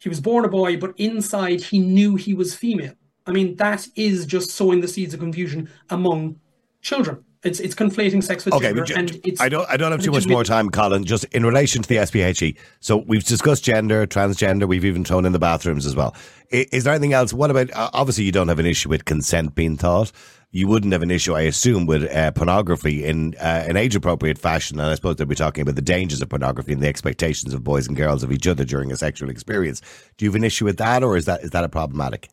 he 0.00 0.08
was 0.08 0.20
born 0.20 0.44
a 0.44 0.48
boy, 0.48 0.76
but 0.76 0.94
inside 0.96 1.60
he 1.60 1.78
knew 1.78 2.16
he 2.16 2.34
was 2.34 2.54
female. 2.54 2.94
I 3.26 3.32
mean, 3.32 3.54
that 3.56 3.86
is 3.96 4.26
just 4.26 4.50
sowing 4.50 4.80
the 4.80 4.88
seeds 4.88 5.14
of 5.14 5.20
confusion 5.20 5.68
among 5.90 6.40
children. 6.82 7.24
It's 7.42 7.58
it's 7.58 7.74
conflating 7.74 8.22
sex 8.22 8.44
with 8.44 8.52
Okay, 8.54 8.66
gender, 8.66 8.84
ju- 8.84 8.94
and 8.96 9.20
it's 9.24 9.40
I 9.40 9.48
don't. 9.48 9.66
I 9.70 9.78
don't 9.78 9.92
have 9.92 10.02
too 10.02 10.10
much 10.10 10.26
more 10.26 10.44
time, 10.44 10.68
Colin. 10.68 11.04
Just 11.04 11.24
in 11.26 11.44
relation 11.46 11.80
to 11.80 11.88
the 11.88 12.04
SPHE. 12.04 12.54
So 12.80 12.98
we've 13.06 13.24
discussed 13.24 13.64
gender, 13.64 14.06
transgender. 14.06 14.68
We've 14.68 14.84
even 14.84 15.04
thrown 15.04 15.24
in 15.24 15.32
the 15.32 15.38
bathrooms 15.38 15.86
as 15.86 15.96
well. 15.96 16.14
I- 16.52 16.66
Is 16.70 16.84
there 16.84 16.92
anything 16.92 17.14
else? 17.14 17.32
What 17.32 17.50
about? 17.50 17.70
Uh, 17.72 17.88
obviously, 17.94 18.24
you 18.24 18.32
don't 18.32 18.48
have 18.48 18.58
an 18.58 18.66
issue 18.66 18.90
with 18.90 19.06
consent 19.06 19.54
being 19.54 19.78
taught. 19.78 20.12
You 20.52 20.66
wouldn't 20.66 20.92
have 20.92 21.02
an 21.02 21.12
issue, 21.12 21.34
I 21.34 21.42
assume, 21.42 21.86
with 21.86 22.10
uh, 22.10 22.32
pornography 22.32 23.04
in 23.04 23.34
uh, 23.40 23.64
an 23.68 23.76
age-appropriate 23.76 24.36
fashion. 24.36 24.80
And 24.80 24.90
I 24.90 24.94
suppose 24.96 25.16
they'll 25.16 25.26
be 25.26 25.36
talking 25.36 25.62
about 25.62 25.76
the 25.76 25.82
dangers 25.82 26.20
of 26.20 26.28
pornography 26.28 26.72
and 26.72 26.82
the 26.82 26.88
expectations 26.88 27.54
of 27.54 27.62
boys 27.62 27.86
and 27.86 27.96
girls 27.96 28.24
of 28.24 28.32
each 28.32 28.48
other 28.48 28.64
during 28.64 28.90
a 28.90 28.96
sexual 28.96 29.30
experience. 29.30 29.80
Do 30.16 30.24
you 30.24 30.30
have 30.30 30.36
an 30.36 30.44
issue 30.44 30.64
with 30.64 30.78
that, 30.78 31.04
or 31.04 31.16
is 31.16 31.26
that 31.26 31.42
is 31.42 31.50
that 31.50 31.62
a 31.62 31.68
problematic? 31.68 32.30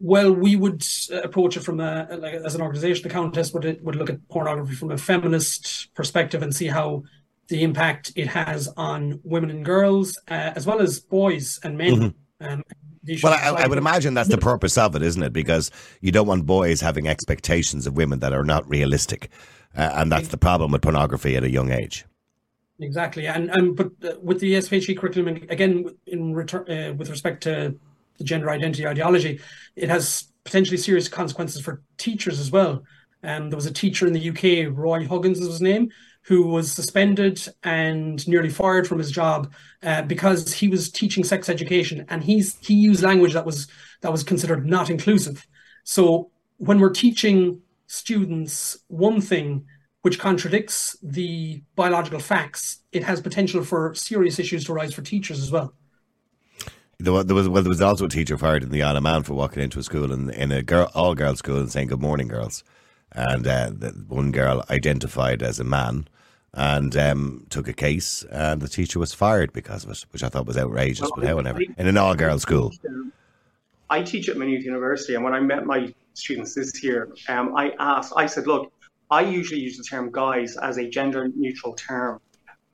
well, 0.00 0.32
we 0.32 0.56
would 0.56 0.82
uh, 1.12 1.20
approach 1.20 1.56
it 1.56 1.60
from 1.60 1.78
a, 1.78 2.08
like 2.18 2.34
as 2.34 2.54
an 2.54 2.62
organization. 2.62 3.02
The 3.02 3.10
Countess 3.10 3.52
would 3.52 3.78
would 3.82 3.96
look 3.96 4.10
at 4.10 4.26
pornography 4.28 4.74
from 4.74 4.90
a 4.90 4.98
feminist 4.98 5.94
perspective 5.94 6.42
and 6.42 6.54
see 6.54 6.68
how 6.68 7.04
the 7.48 7.62
impact 7.62 8.12
it 8.16 8.28
has 8.28 8.68
on 8.76 9.20
women 9.22 9.50
and 9.50 9.64
girls, 9.64 10.18
uh, 10.28 10.52
as 10.56 10.66
well 10.66 10.80
as 10.80 11.00
boys 11.00 11.60
and 11.62 11.76
men. 11.76 11.94
Mm-hmm. 11.94 12.16
Um, 12.42 12.62
well, 13.22 13.32
I, 13.32 13.64
I, 13.64 13.66
would 13.66 13.78
imagine 13.78 14.14
that's 14.14 14.28
the 14.28 14.38
purpose 14.38 14.76
of 14.76 14.94
it, 14.94 15.02
isn't 15.02 15.22
it? 15.22 15.32
Because 15.32 15.70
you 16.00 16.12
don't 16.12 16.26
want 16.26 16.46
boys 16.46 16.80
having 16.80 17.08
expectations 17.08 17.86
of 17.86 17.96
women 17.96 18.20
that 18.20 18.32
are 18.32 18.44
not 18.44 18.68
realistic, 18.68 19.30
uh, 19.76 19.90
and 19.94 20.12
that's 20.12 20.28
the 20.28 20.36
problem 20.36 20.72
with 20.72 20.82
pornography 20.82 21.36
at 21.36 21.44
a 21.44 21.50
young 21.50 21.70
age. 21.70 22.04
Exactly, 22.78 23.26
and 23.26 23.50
and 23.50 23.76
but 23.76 23.90
uh, 24.04 24.18
with 24.22 24.40
the 24.40 24.60
SPHE 24.60 24.94
curriculum 24.96 25.28
again, 25.48 25.86
in 26.06 26.34
return 26.34 26.70
uh, 26.70 26.94
with 26.94 27.10
respect 27.10 27.42
to 27.44 27.74
the 28.18 28.24
gender 28.24 28.50
identity 28.50 28.86
ideology, 28.86 29.40
it 29.76 29.88
has 29.88 30.28
potentially 30.44 30.76
serious 30.76 31.08
consequences 31.08 31.60
for 31.62 31.82
teachers 31.96 32.38
as 32.38 32.50
well. 32.50 32.82
Um, 33.22 33.50
there 33.50 33.56
was 33.56 33.66
a 33.66 33.72
teacher 33.72 34.06
in 34.06 34.14
the 34.14 34.30
UK, 34.30 34.74
Roy 34.74 35.06
Huggins 35.06 35.40
was 35.40 35.48
his 35.48 35.60
name, 35.60 35.90
who 36.22 36.46
was 36.46 36.70
suspended 36.70 37.40
and 37.62 38.26
nearly 38.28 38.48
fired 38.48 38.86
from 38.86 38.98
his 38.98 39.10
job 39.10 39.52
uh, 39.82 40.02
because 40.02 40.52
he 40.52 40.68
was 40.68 40.90
teaching 40.90 41.24
sex 41.24 41.48
education 41.48 42.04
and 42.08 42.22
he's 42.22 42.56
he 42.60 42.74
used 42.74 43.02
language 43.02 43.32
that 43.32 43.46
was 43.46 43.68
that 44.02 44.12
was 44.12 44.22
considered 44.22 44.66
not 44.66 44.90
inclusive. 44.90 45.46
So 45.84 46.30
when 46.58 46.78
we're 46.78 46.90
teaching 46.90 47.62
students 47.86 48.78
one 48.88 49.20
thing 49.20 49.64
which 50.02 50.18
contradicts 50.18 50.96
the 51.02 51.62
biological 51.76 52.20
facts, 52.20 52.80
it 52.92 53.02
has 53.02 53.20
potential 53.20 53.64
for 53.64 53.94
serious 53.94 54.38
issues 54.38 54.64
to 54.64 54.72
arise 54.72 54.94
for 54.94 55.02
teachers 55.02 55.42
as 55.42 55.50
well. 55.50 55.74
There 56.98 57.12
was, 57.12 57.48
well, 57.48 57.62
there 57.62 57.70
was 57.70 57.80
also 57.80 58.04
a 58.04 58.08
teacher 58.08 58.36
fired 58.36 58.62
in 58.62 58.70
the 58.70 58.82
Isle 58.82 58.98
of 58.98 59.02
Man 59.02 59.22
for 59.22 59.34
walking 59.34 59.62
into 59.62 59.78
a 59.78 59.82
school 59.82 60.12
in, 60.12 60.30
in 60.30 60.52
a 60.52 60.62
girl, 60.62 60.90
all 60.94 61.14
girls 61.14 61.38
school 61.38 61.58
and 61.58 61.70
saying 61.70 61.88
good 61.88 62.00
morning, 62.00 62.28
girls. 62.28 62.62
And 63.12 63.46
uh, 63.46 63.70
the 63.72 63.90
one 64.08 64.32
girl 64.32 64.64
identified 64.70 65.42
as 65.42 65.58
a 65.58 65.64
man 65.64 66.08
and 66.52 66.96
um, 66.96 67.46
took 67.50 67.68
a 67.68 67.72
case, 67.72 68.24
and 68.30 68.60
the 68.60 68.68
teacher 68.68 68.98
was 68.98 69.14
fired 69.14 69.52
because 69.52 69.84
of 69.84 69.90
it, 69.90 70.04
which 70.10 70.22
I 70.22 70.28
thought 70.28 70.46
was 70.46 70.56
outrageous. 70.56 71.02
Well, 71.02 71.12
but 71.16 71.26
however, 71.26 71.60
in 71.78 71.86
an 71.86 71.96
all 71.96 72.14
girls 72.14 72.42
school. 72.42 72.72
I 73.88 74.02
teach 74.02 74.28
at 74.28 74.36
Maynooth 74.36 74.64
University, 74.64 75.14
and 75.14 75.24
when 75.24 75.34
I 75.34 75.40
met 75.40 75.64
my 75.64 75.92
students 76.14 76.54
this 76.54 76.82
year, 76.82 77.08
um, 77.28 77.56
I 77.56 77.72
asked, 77.78 78.12
I 78.16 78.26
said, 78.26 78.46
look, 78.46 78.72
I 79.10 79.22
usually 79.22 79.60
use 79.60 79.76
the 79.76 79.84
term 79.84 80.10
guys 80.12 80.56
as 80.56 80.78
a 80.78 80.88
gender 80.88 81.28
neutral 81.34 81.74
term 81.74 82.20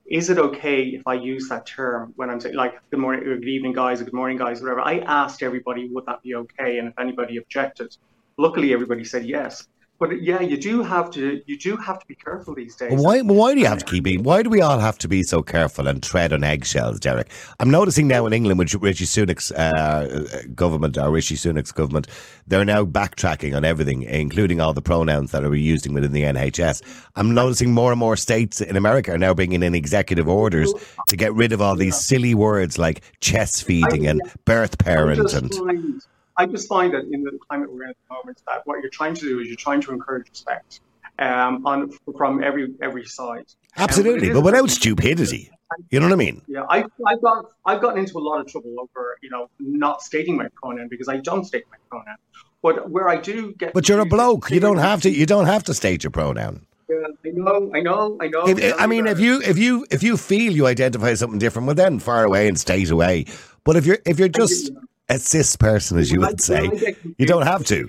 is 0.07 0.29
it 0.29 0.37
okay 0.37 0.83
if 0.83 1.05
I 1.05 1.15
use 1.15 1.49
that 1.49 1.65
term 1.65 2.13
when 2.15 2.29
I'm 2.29 2.39
saying 2.39 2.55
like 2.55 2.79
good 2.91 2.99
morning, 2.99 3.23
good 3.23 3.43
evening, 3.43 3.73
guys, 3.73 4.01
or 4.01 4.05
good 4.05 4.13
morning, 4.13 4.37
guys, 4.37 4.61
whatever? 4.61 4.79
I 4.81 4.99
asked 4.99 5.43
everybody 5.43 5.89
would 5.89 6.05
that 6.05 6.23
be 6.23 6.33
okay, 6.35 6.77
and 6.77 6.87
if 6.87 6.93
anybody 6.97 7.37
objected, 7.37 7.95
luckily 8.37 8.73
everybody 8.73 9.03
said 9.03 9.25
yes. 9.25 9.67
But 9.99 10.21
yeah, 10.21 10.41
you 10.41 10.57
do 10.57 10.83
have 10.83 11.09
to 11.11 11.41
you 11.47 11.57
do 11.57 11.75
have 11.77 11.99
to 11.99 12.05
be 12.05 12.13
careful 12.13 12.53
these 12.53 12.75
days. 12.75 13.01
Why 13.01 13.21
why 13.21 13.55
do 13.55 13.59
you 13.59 13.65
have 13.65 13.79
to 13.79 13.85
keep 13.85 14.03
being? 14.03 14.21
Why 14.21 14.43
do 14.43 14.49
we 14.49 14.61
all 14.61 14.77
have 14.77 14.97
to 14.99 15.07
be 15.07 15.23
so 15.23 15.41
careful 15.41 15.87
and 15.87 16.03
tread 16.03 16.33
on 16.33 16.43
eggshells, 16.43 16.99
Derek? 16.99 17.31
I'm 17.59 17.71
noticing 17.71 18.07
now 18.07 18.27
in 18.27 18.33
England 18.33 18.59
with 18.59 18.75
Rishi 18.75 19.05
Sunak's 19.05 19.51
uh, 19.51 20.43
government 20.53 20.97
or 20.99 21.09
Rishi 21.09 21.35
Sunak's 21.35 21.71
government, 21.71 22.07
they're 22.45 22.63
now 22.63 22.85
backtracking 22.85 23.55
on 23.55 23.65
everything, 23.65 24.03
including 24.03 24.61
all 24.61 24.73
the 24.73 24.83
pronouns 24.83 25.31
that 25.31 25.43
are 25.43 25.55
used 25.55 25.91
within 25.91 26.11
the 26.11 26.23
NHS. 26.23 26.83
I'm 27.15 27.33
noticing 27.33 27.73
more 27.73 27.91
and 27.91 27.99
more 27.99 28.17
states 28.17 28.61
in 28.61 28.75
America 28.75 29.13
are 29.13 29.17
now 29.17 29.33
bringing 29.33 29.63
in 29.63 29.73
executive 29.73 30.27
orders 30.27 30.71
to 31.07 31.17
get 31.17 31.33
rid 31.33 31.53
of 31.53 31.61
all 31.61 31.75
these 31.75 31.95
silly 31.95 32.35
words 32.35 32.77
like 32.77 33.01
chest 33.19 33.63
feeding 33.63 34.05
and 34.05 34.21
birth 34.45 34.77
parent 34.77 35.33
and. 35.33 36.03
I 36.37 36.45
just 36.45 36.67
find 36.67 36.93
that 36.93 37.05
in 37.11 37.23
the 37.23 37.37
climate 37.49 37.71
we're 37.71 37.83
in 37.83 37.89
at 37.89 37.97
the 38.07 38.13
moment, 38.13 38.41
that 38.47 38.61
what 38.65 38.81
you're 38.81 38.91
trying 38.91 39.15
to 39.15 39.21
do 39.21 39.39
is 39.39 39.47
you're 39.47 39.55
trying 39.55 39.81
to 39.81 39.91
encourage 39.91 40.29
respect 40.29 40.81
um, 41.19 41.65
on 41.65 41.91
from 42.17 42.43
every 42.43 42.73
every 42.81 43.05
side. 43.05 43.45
Absolutely, 43.75 44.29
um, 44.29 44.35
but 44.35 44.41
without 44.41 44.69
stupidity. 44.69 45.51
You 45.89 45.99
know 45.99 46.05
what 46.05 46.13
I 46.13 46.17
mean? 46.17 46.41
Yeah, 46.47 46.63
I, 46.69 46.85
I've 47.05 47.21
got 47.21 47.45
I've 47.65 47.81
gotten 47.81 47.99
into 47.99 48.17
a 48.17 48.19
lot 48.19 48.39
of 48.39 48.47
trouble 48.47 48.73
over 48.79 49.17
you 49.21 49.29
know 49.29 49.49
not 49.59 50.01
stating 50.01 50.37
my 50.37 50.47
pronoun 50.61 50.87
because 50.89 51.09
I 51.09 51.17
don't 51.17 51.43
state 51.43 51.65
my 51.71 51.77
pronoun. 51.89 52.17
But 52.61 52.89
where 52.89 53.09
I 53.09 53.17
do 53.17 53.53
get, 53.53 53.73
but 53.73 53.89
you're 53.89 53.99
a 53.99 54.05
bloke. 54.05 54.49
You 54.49 54.59
don't 54.59 54.77
have 54.77 55.01
to. 55.01 55.09
You 55.09 55.25
don't 55.25 55.45
have 55.45 55.63
to 55.65 55.73
state 55.73 56.03
your 56.03 56.11
pronoun. 56.11 56.65
Yeah, 56.89 56.95
I 57.25 57.29
know, 57.33 57.71
I 57.75 57.81
know, 57.81 58.17
I 58.21 58.27
know. 58.27 58.47
If, 58.47 58.79
I 58.79 58.87
mean, 58.87 59.07
if 59.07 59.19
you 59.19 59.41
if 59.41 59.57
you 59.57 59.85
if 59.91 60.03
you 60.03 60.15
feel 60.15 60.53
you 60.53 60.67
identify 60.67 61.13
something 61.15 61.37
different, 61.37 61.65
well, 61.65 61.75
then 61.75 61.99
far 61.99 62.23
away 62.23 62.47
and 62.47 62.57
state 62.57 62.89
away. 62.89 63.25
But 63.65 63.75
if 63.75 63.85
you're 63.85 63.99
if 64.05 64.19
you're 64.19 64.29
just 64.29 64.71
a 65.09 65.19
cis 65.19 65.55
person, 65.55 65.97
as 65.97 66.11
you 66.11 66.19
would 66.21 66.41
say. 66.41 66.69
You 67.17 67.25
don't 67.25 67.43
have 67.43 67.63
to. 67.65 67.87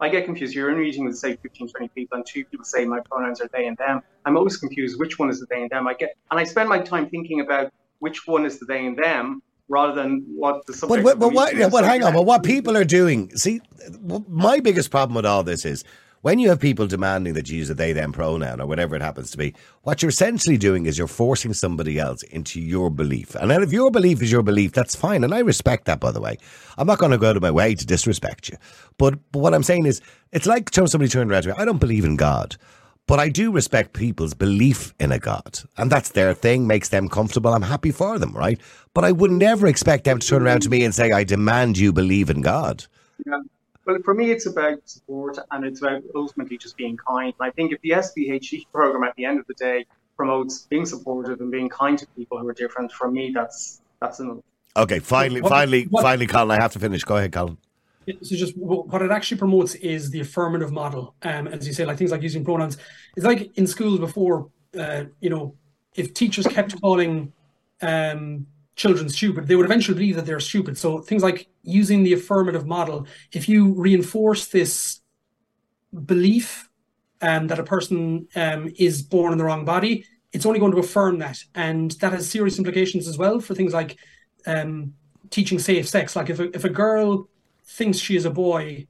I 0.00 0.08
get 0.08 0.24
confused. 0.24 0.54
You're 0.54 0.70
in 0.70 0.76
a 0.76 0.80
meeting 0.80 1.04
with, 1.04 1.16
say, 1.16 1.36
15, 1.36 1.68
20 1.68 1.88
people, 1.94 2.16
and 2.16 2.26
two 2.26 2.44
people 2.44 2.64
say 2.64 2.84
my 2.84 2.98
pronouns 3.00 3.40
are 3.40 3.48
they 3.52 3.66
and 3.66 3.76
them. 3.76 4.02
I'm 4.24 4.36
always 4.36 4.56
confused 4.56 4.98
which 4.98 5.18
one 5.18 5.30
is 5.30 5.38
the 5.38 5.46
they 5.48 5.62
and 5.62 5.70
them. 5.70 5.86
I 5.86 5.94
get, 5.94 6.16
and 6.30 6.40
I 6.40 6.44
spend 6.44 6.68
my 6.68 6.80
time 6.80 7.08
thinking 7.08 7.40
about 7.40 7.72
which 8.00 8.26
one 8.26 8.44
is 8.44 8.58
the 8.58 8.64
they 8.66 8.84
and 8.84 8.96
them 8.96 9.42
rather 9.68 9.94
than 9.94 10.24
what 10.34 10.66
the 10.66 10.72
subject. 10.72 11.04
But, 11.04 11.18
but, 11.18 11.26
but 11.26 11.32
what? 11.32 11.56
Yeah, 11.56 11.68
but 11.68 11.84
hang 11.84 12.02
on. 12.02 12.12
But 12.14 12.26
what 12.26 12.42
people 12.42 12.76
are 12.76 12.84
doing? 12.84 13.34
See, 13.36 13.60
my 14.28 14.58
biggest 14.58 14.90
problem 14.90 15.14
with 15.14 15.26
all 15.26 15.44
this 15.44 15.64
is 15.64 15.84
when 16.22 16.38
you 16.38 16.48
have 16.48 16.60
people 16.60 16.86
demanding 16.86 17.34
that 17.34 17.48
you 17.50 17.58
use 17.58 17.68
a 17.68 17.74
they 17.74 17.92
them 17.92 18.12
pronoun 18.12 18.60
or 18.60 18.66
whatever 18.66 18.96
it 18.96 19.02
happens 19.02 19.30
to 19.32 19.38
be, 19.38 19.54
what 19.82 20.02
you're 20.02 20.08
essentially 20.08 20.56
doing 20.56 20.86
is 20.86 20.96
you're 20.96 21.08
forcing 21.08 21.52
somebody 21.52 21.98
else 21.98 22.22
into 22.22 22.60
your 22.60 22.90
belief. 22.90 23.34
And 23.34 23.50
then 23.50 23.62
if 23.62 23.72
your 23.72 23.90
belief 23.90 24.22
is 24.22 24.30
your 24.30 24.42
belief, 24.42 24.72
that's 24.72 24.94
fine. 24.94 25.24
And 25.24 25.34
I 25.34 25.40
respect 25.40 25.84
that, 25.86 26.00
by 26.00 26.12
the 26.12 26.20
way. 26.20 26.38
I'm 26.78 26.86
not 26.86 26.98
going 26.98 27.10
to 27.12 27.18
go 27.18 27.30
out 27.30 27.36
of 27.36 27.42
my 27.42 27.50
way 27.50 27.74
to 27.74 27.84
disrespect 27.84 28.48
you. 28.48 28.56
But, 28.98 29.18
but 29.32 29.40
what 29.40 29.52
I'm 29.52 29.64
saying 29.64 29.86
is, 29.86 30.00
it's 30.30 30.46
like 30.46 30.72
somebody 30.72 31.08
turned 31.08 31.30
around 31.30 31.42
to 31.42 31.48
me, 31.48 31.54
I 31.58 31.64
don't 31.64 31.80
believe 31.80 32.04
in 32.04 32.16
God. 32.16 32.56
But 33.08 33.18
I 33.18 33.28
do 33.28 33.50
respect 33.50 33.94
people's 33.94 34.32
belief 34.32 34.94
in 35.00 35.10
a 35.10 35.18
God. 35.18 35.58
And 35.76 35.90
that's 35.90 36.10
their 36.10 36.34
thing, 36.34 36.68
makes 36.68 36.90
them 36.90 37.08
comfortable. 37.08 37.52
I'm 37.52 37.62
happy 37.62 37.90
for 37.90 38.16
them, 38.20 38.32
right? 38.32 38.60
But 38.94 39.04
I 39.04 39.10
would 39.10 39.32
never 39.32 39.66
expect 39.66 40.04
them 40.04 40.20
to 40.20 40.26
turn 40.26 40.42
around 40.42 40.62
to 40.62 40.70
me 40.70 40.84
and 40.84 40.94
say, 40.94 41.10
I 41.10 41.24
demand 41.24 41.78
you 41.78 41.92
believe 41.92 42.30
in 42.30 42.42
God. 42.42 42.86
Yeah. 43.26 43.40
Well, 43.84 43.98
for 44.04 44.14
me, 44.14 44.30
it's 44.30 44.46
about 44.46 44.78
support 44.88 45.38
and 45.50 45.64
it's 45.64 45.80
about 45.80 46.02
ultimately 46.14 46.56
just 46.56 46.76
being 46.76 46.96
kind. 46.96 47.34
And 47.38 47.48
I 47.48 47.50
think 47.50 47.72
if 47.72 47.80
the 47.80 47.90
SPHE 48.00 48.66
program 48.72 49.04
at 49.04 49.14
the 49.16 49.24
end 49.24 49.40
of 49.40 49.46
the 49.46 49.54
day 49.54 49.86
promotes 50.16 50.66
being 50.70 50.86
supportive 50.86 51.40
and 51.40 51.50
being 51.50 51.68
kind 51.68 51.98
to 51.98 52.06
people 52.16 52.38
who 52.38 52.48
are 52.48 52.52
different, 52.52 52.92
for 52.92 53.10
me, 53.10 53.32
that's 53.34 53.80
that's 54.00 54.20
enough. 54.20 54.38
Okay, 54.76 55.00
finally, 55.00 55.40
what, 55.42 55.50
finally, 55.50 55.84
what, 55.84 56.02
finally, 56.02 56.26
Colin, 56.26 56.58
I 56.58 56.62
have 56.62 56.72
to 56.72 56.78
finish. 56.78 57.02
Go 57.04 57.16
ahead, 57.16 57.32
Colin. 57.32 57.58
So 58.22 58.34
just 58.34 58.56
what 58.56 59.00
it 59.02 59.12
actually 59.12 59.38
promotes 59.38 59.74
is 59.76 60.10
the 60.10 60.20
affirmative 60.20 60.72
model. 60.72 61.14
Um, 61.22 61.46
as 61.46 61.66
you 61.66 61.72
say, 61.72 61.84
like 61.84 61.98
things 61.98 62.10
like 62.10 62.22
using 62.22 62.44
pronouns. 62.44 62.76
It's 63.16 63.24
like 63.24 63.56
in 63.56 63.66
schools 63.66 64.00
before, 64.00 64.48
uh, 64.78 65.04
you 65.20 65.30
know, 65.30 65.54
if 65.94 66.14
teachers 66.14 66.46
kept 66.46 66.80
calling 66.80 67.32
um, 67.80 68.46
children 68.74 69.08
stupid, 69.08 69.46
they 69.46 69.56
would 69.56 69.66
eventually 69.66 69.94
believe 69.94 70.16
that 70.16 70.26
they're 70.26 70.40
stupid. 70.40 70.78
So 70.78 71.00
things 71.00 71.22
like 71.22 71.48
using 71.62 72.02
the 72.02 72.14
affirmative 72.14 72.66
model, 72.66 73.06
if 73.32 73.48
you 73.48 73.72
reinforce 73.74 74.46
this 74.46 75.00
belief 76.06 76.68
um, 77.20 77.48
that 77.48 77.58
a 77.58 77.64
person 77.64 78.28
um, 78.34 78.72
is 78.76 79.02
born 79.02 79.32
in 79.32 79.38
the 79.38 79.44
wrong 79.44 79.64
body, 79.64 80.06
it's 80.32 80.46
only 80.46 80.58
going 80.58 80.72
to 80.72 80.78
affirm 80.78 81.18
that, 81.18 81.38
and 81.54 81.90
that 82.00 82.12
has 82.12 82.28
serious 82.28 82.58
implications 82.58 83.06
as 83.06 83.18
well 83.18 83.38
for 83.38 83.54
things 83.54 83.74
like 83.74 83.98
um, 84.46 84.94
teaching 85.28 85.58
safe 85.58 85.86
sex. 85.86 86.16
Like 86.16 86.30
if 86.30 86.40
a, 86.40 86.54
if 86.56 86.64
a 86.64 86.70
girl 86.70 87.28
thinks 87.64 87.98
she 87.98 88.16
is 88.16 88.24
a 88.24 88.30
boy, 88.30 88.86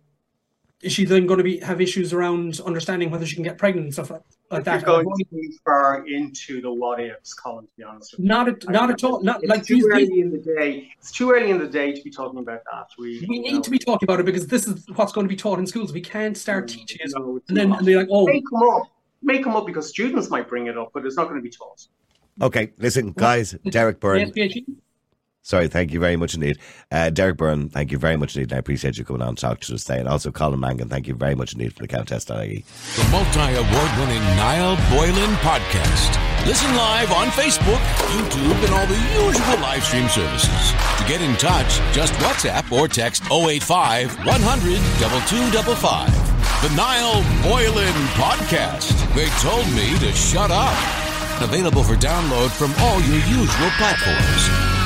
is 0.83 0.93
she 0.93 1.05
then 1.05 1.27
going 1.27 1.39
to 1.39 1.45
be 1.45 1.59
have 1.61 1.81
issues 1.81 2.13
around 2.13 2.61
understanding 2.67 3.11
whether 3.11 3.25
she 3.25 3.37
can 3.37 3.45
get 3.45 3.57
pregnant 3.57 3.85
and 3.87 3.93
stuff 3.93 4.11
like, 4.11 4.23
like 4.51 4.65
that? 4.65 4.83
You're 4.83 5.05
going 5.05 5.25
too 5.31 5.53
far 5.65 6.05
into 6.07 6.61
the 6.61 6.73
what 6.73 7.01
ifs, 7.01 7.33
Colin. 7.35 7.65
To 7.67 7.71
be 7.77 7.85
honest, 7.85 8.19
not 8.19 8.49
at, 8.49 8.69
not 8.69 8.91
at 8.91 9.05
all. 9.05 9.23
Not 9.23 9.43
it's 9.43 9.49
like 9.49 9.65
too 9.65 9.89
early 9.91 10.07
these, 10.07 10.25
in 10.25 10.33
the 10.33 10.39
day. 10.39 10.93
It's 10.99 11.13
too 11.13 11.31
early 11.31 11.51
in 11.51 11.59
the 11.59 11.69
day 11.69 11.93
to 11.93 12.03
be 12.03 12.11
talking 12.11 12.41
about 12.41 12.63
that. 12.71 12.89
We 12.99 13.25
we 13.29 13.39
need 13.39 13.55
know. 13.55 13.61
to 13.63 13.71
be 13.71 13.79
talking 13.79 14.07
about 14.07 14.21
it 14.21 14.27
because 14.27 14.47
this 14.47 14.67
is 14.67 14.85
what's 14.97 15.13
going 15.13 15.27
to 15.27 15.29
be 15.29 15.37
taught 15.37 15.59
in 15.61 15.67
schools. 15.67 15.93
We 15.93 16.01
can't 16.01 16.37
start 16.37 16.69
no, 16.69 16.75
teaching 16.75 16.99
it 17.01 17.13
no, 17.15 17.41
and 17.49 17.57
then 17.57 17.73
and 17.73 17.87
they're 17.87 17.99
like, 17.99 18.09
oh, 18.11 18.27
make 18.27 18.45
them 18.51 18.63
up, 18.63 18.83
make 19.23 19.45
them 19.45 19.55
up 19.55 19.67
because 19.67 19.89
students 19.89 20.31
might 20.31 20.49
bring 20.49 20.67
it 20.67 20.77
up, 20.77 20.91
but 20.93 21.07
it's 21.07 21.17
not 21.17 21.29
going 21.29 21.37
to 21.37 21.43
be 21.43 21.51
taught. 21.51 21.87
Okay, 22.41 22.73
listen, 22.79 23.13
guys. 23.13 23.53
Derek 23.71 24.01
Byrne. 24.01 24.33
Sorry, 25.45 25.67
thank 25.67 25.93
you 25.93 25.99
very 25.99 26.15
much 26.15 26.35
indeed. 26.35 26.59
Uh, 26.93 27.11
Derek 27.11 27.37
Byrne, 27.37 27.69
thank 27.69 27.91
you 27.91 27.99
very 27.99 28.17
much 28.17 28.37
indeed. 28.37 28.53
I 28.53 28.59
appreciate 28.59 28.97
you 28.97 29.05
coming 29.05 29.23
on 29.23 29.35
to 29.35 29.41
talk 29.41 29.59
to 29.61 29.75
us 29.75 29.83
today. 29.83 29.99
And 29.99 30.09
also 30.09 30.31
Colin 30.31 30.61
Mangan, 30.61 30.89
thank 30.89 31.09
you 31.09 31.15
very 31.15 31.35
much 31.35 31.53
indeed 31.53 31.73
for 31.73 31.81
the 31.83 31.89
Countess.ie. 31.89 32.65
The 32.97 33.09
multi 33.11 33.41
award 33.59 33.91
winning 33.99 34.23
Niall 34.39 34.77
Boylan 34.95 35.35
podcast. 35.43 36.15
Listen 36.47 36.75
live 36.77 37.11
on 37.13 37.27
Facebook, 37.29 37.83
YouTube, 38.15 38.65
and 38.65 38.75
all 38.75 38.87
the 38.87 38.99
usual 39.27 39.59
live 39.61 39.83
stream 39.83 40.09
services. 40.09 40.73
To 40.99 41.05
get 41.09 41.21
in 41.21 41.35
touch, 41.37 41.81
just 41.93 42.13
WhatsApp 42.15 42.71
or 42.71 42.87
text 42.87 43.25
085 43.31 44.17
100 44.25 44.79
2255. 44.99 46.07
The 46.63 46.71
Niall 46.77 47.23
Boylan 47.43 47.93
podcast. 48.15 48.95
They 49.15 49.27
told 49.43 49.67
me 49.75 49.99
to 49.99 50.13
shut 50.17 50.53
up. 50.53 50.75
Available 51.43 51.83
for 51.83 51.95
download 51.95 52.51
from 52.51 52.73
all 52.79 53.01
your 53.03 53.19
usual 53.27 53.71
platforms. 53.79 54.82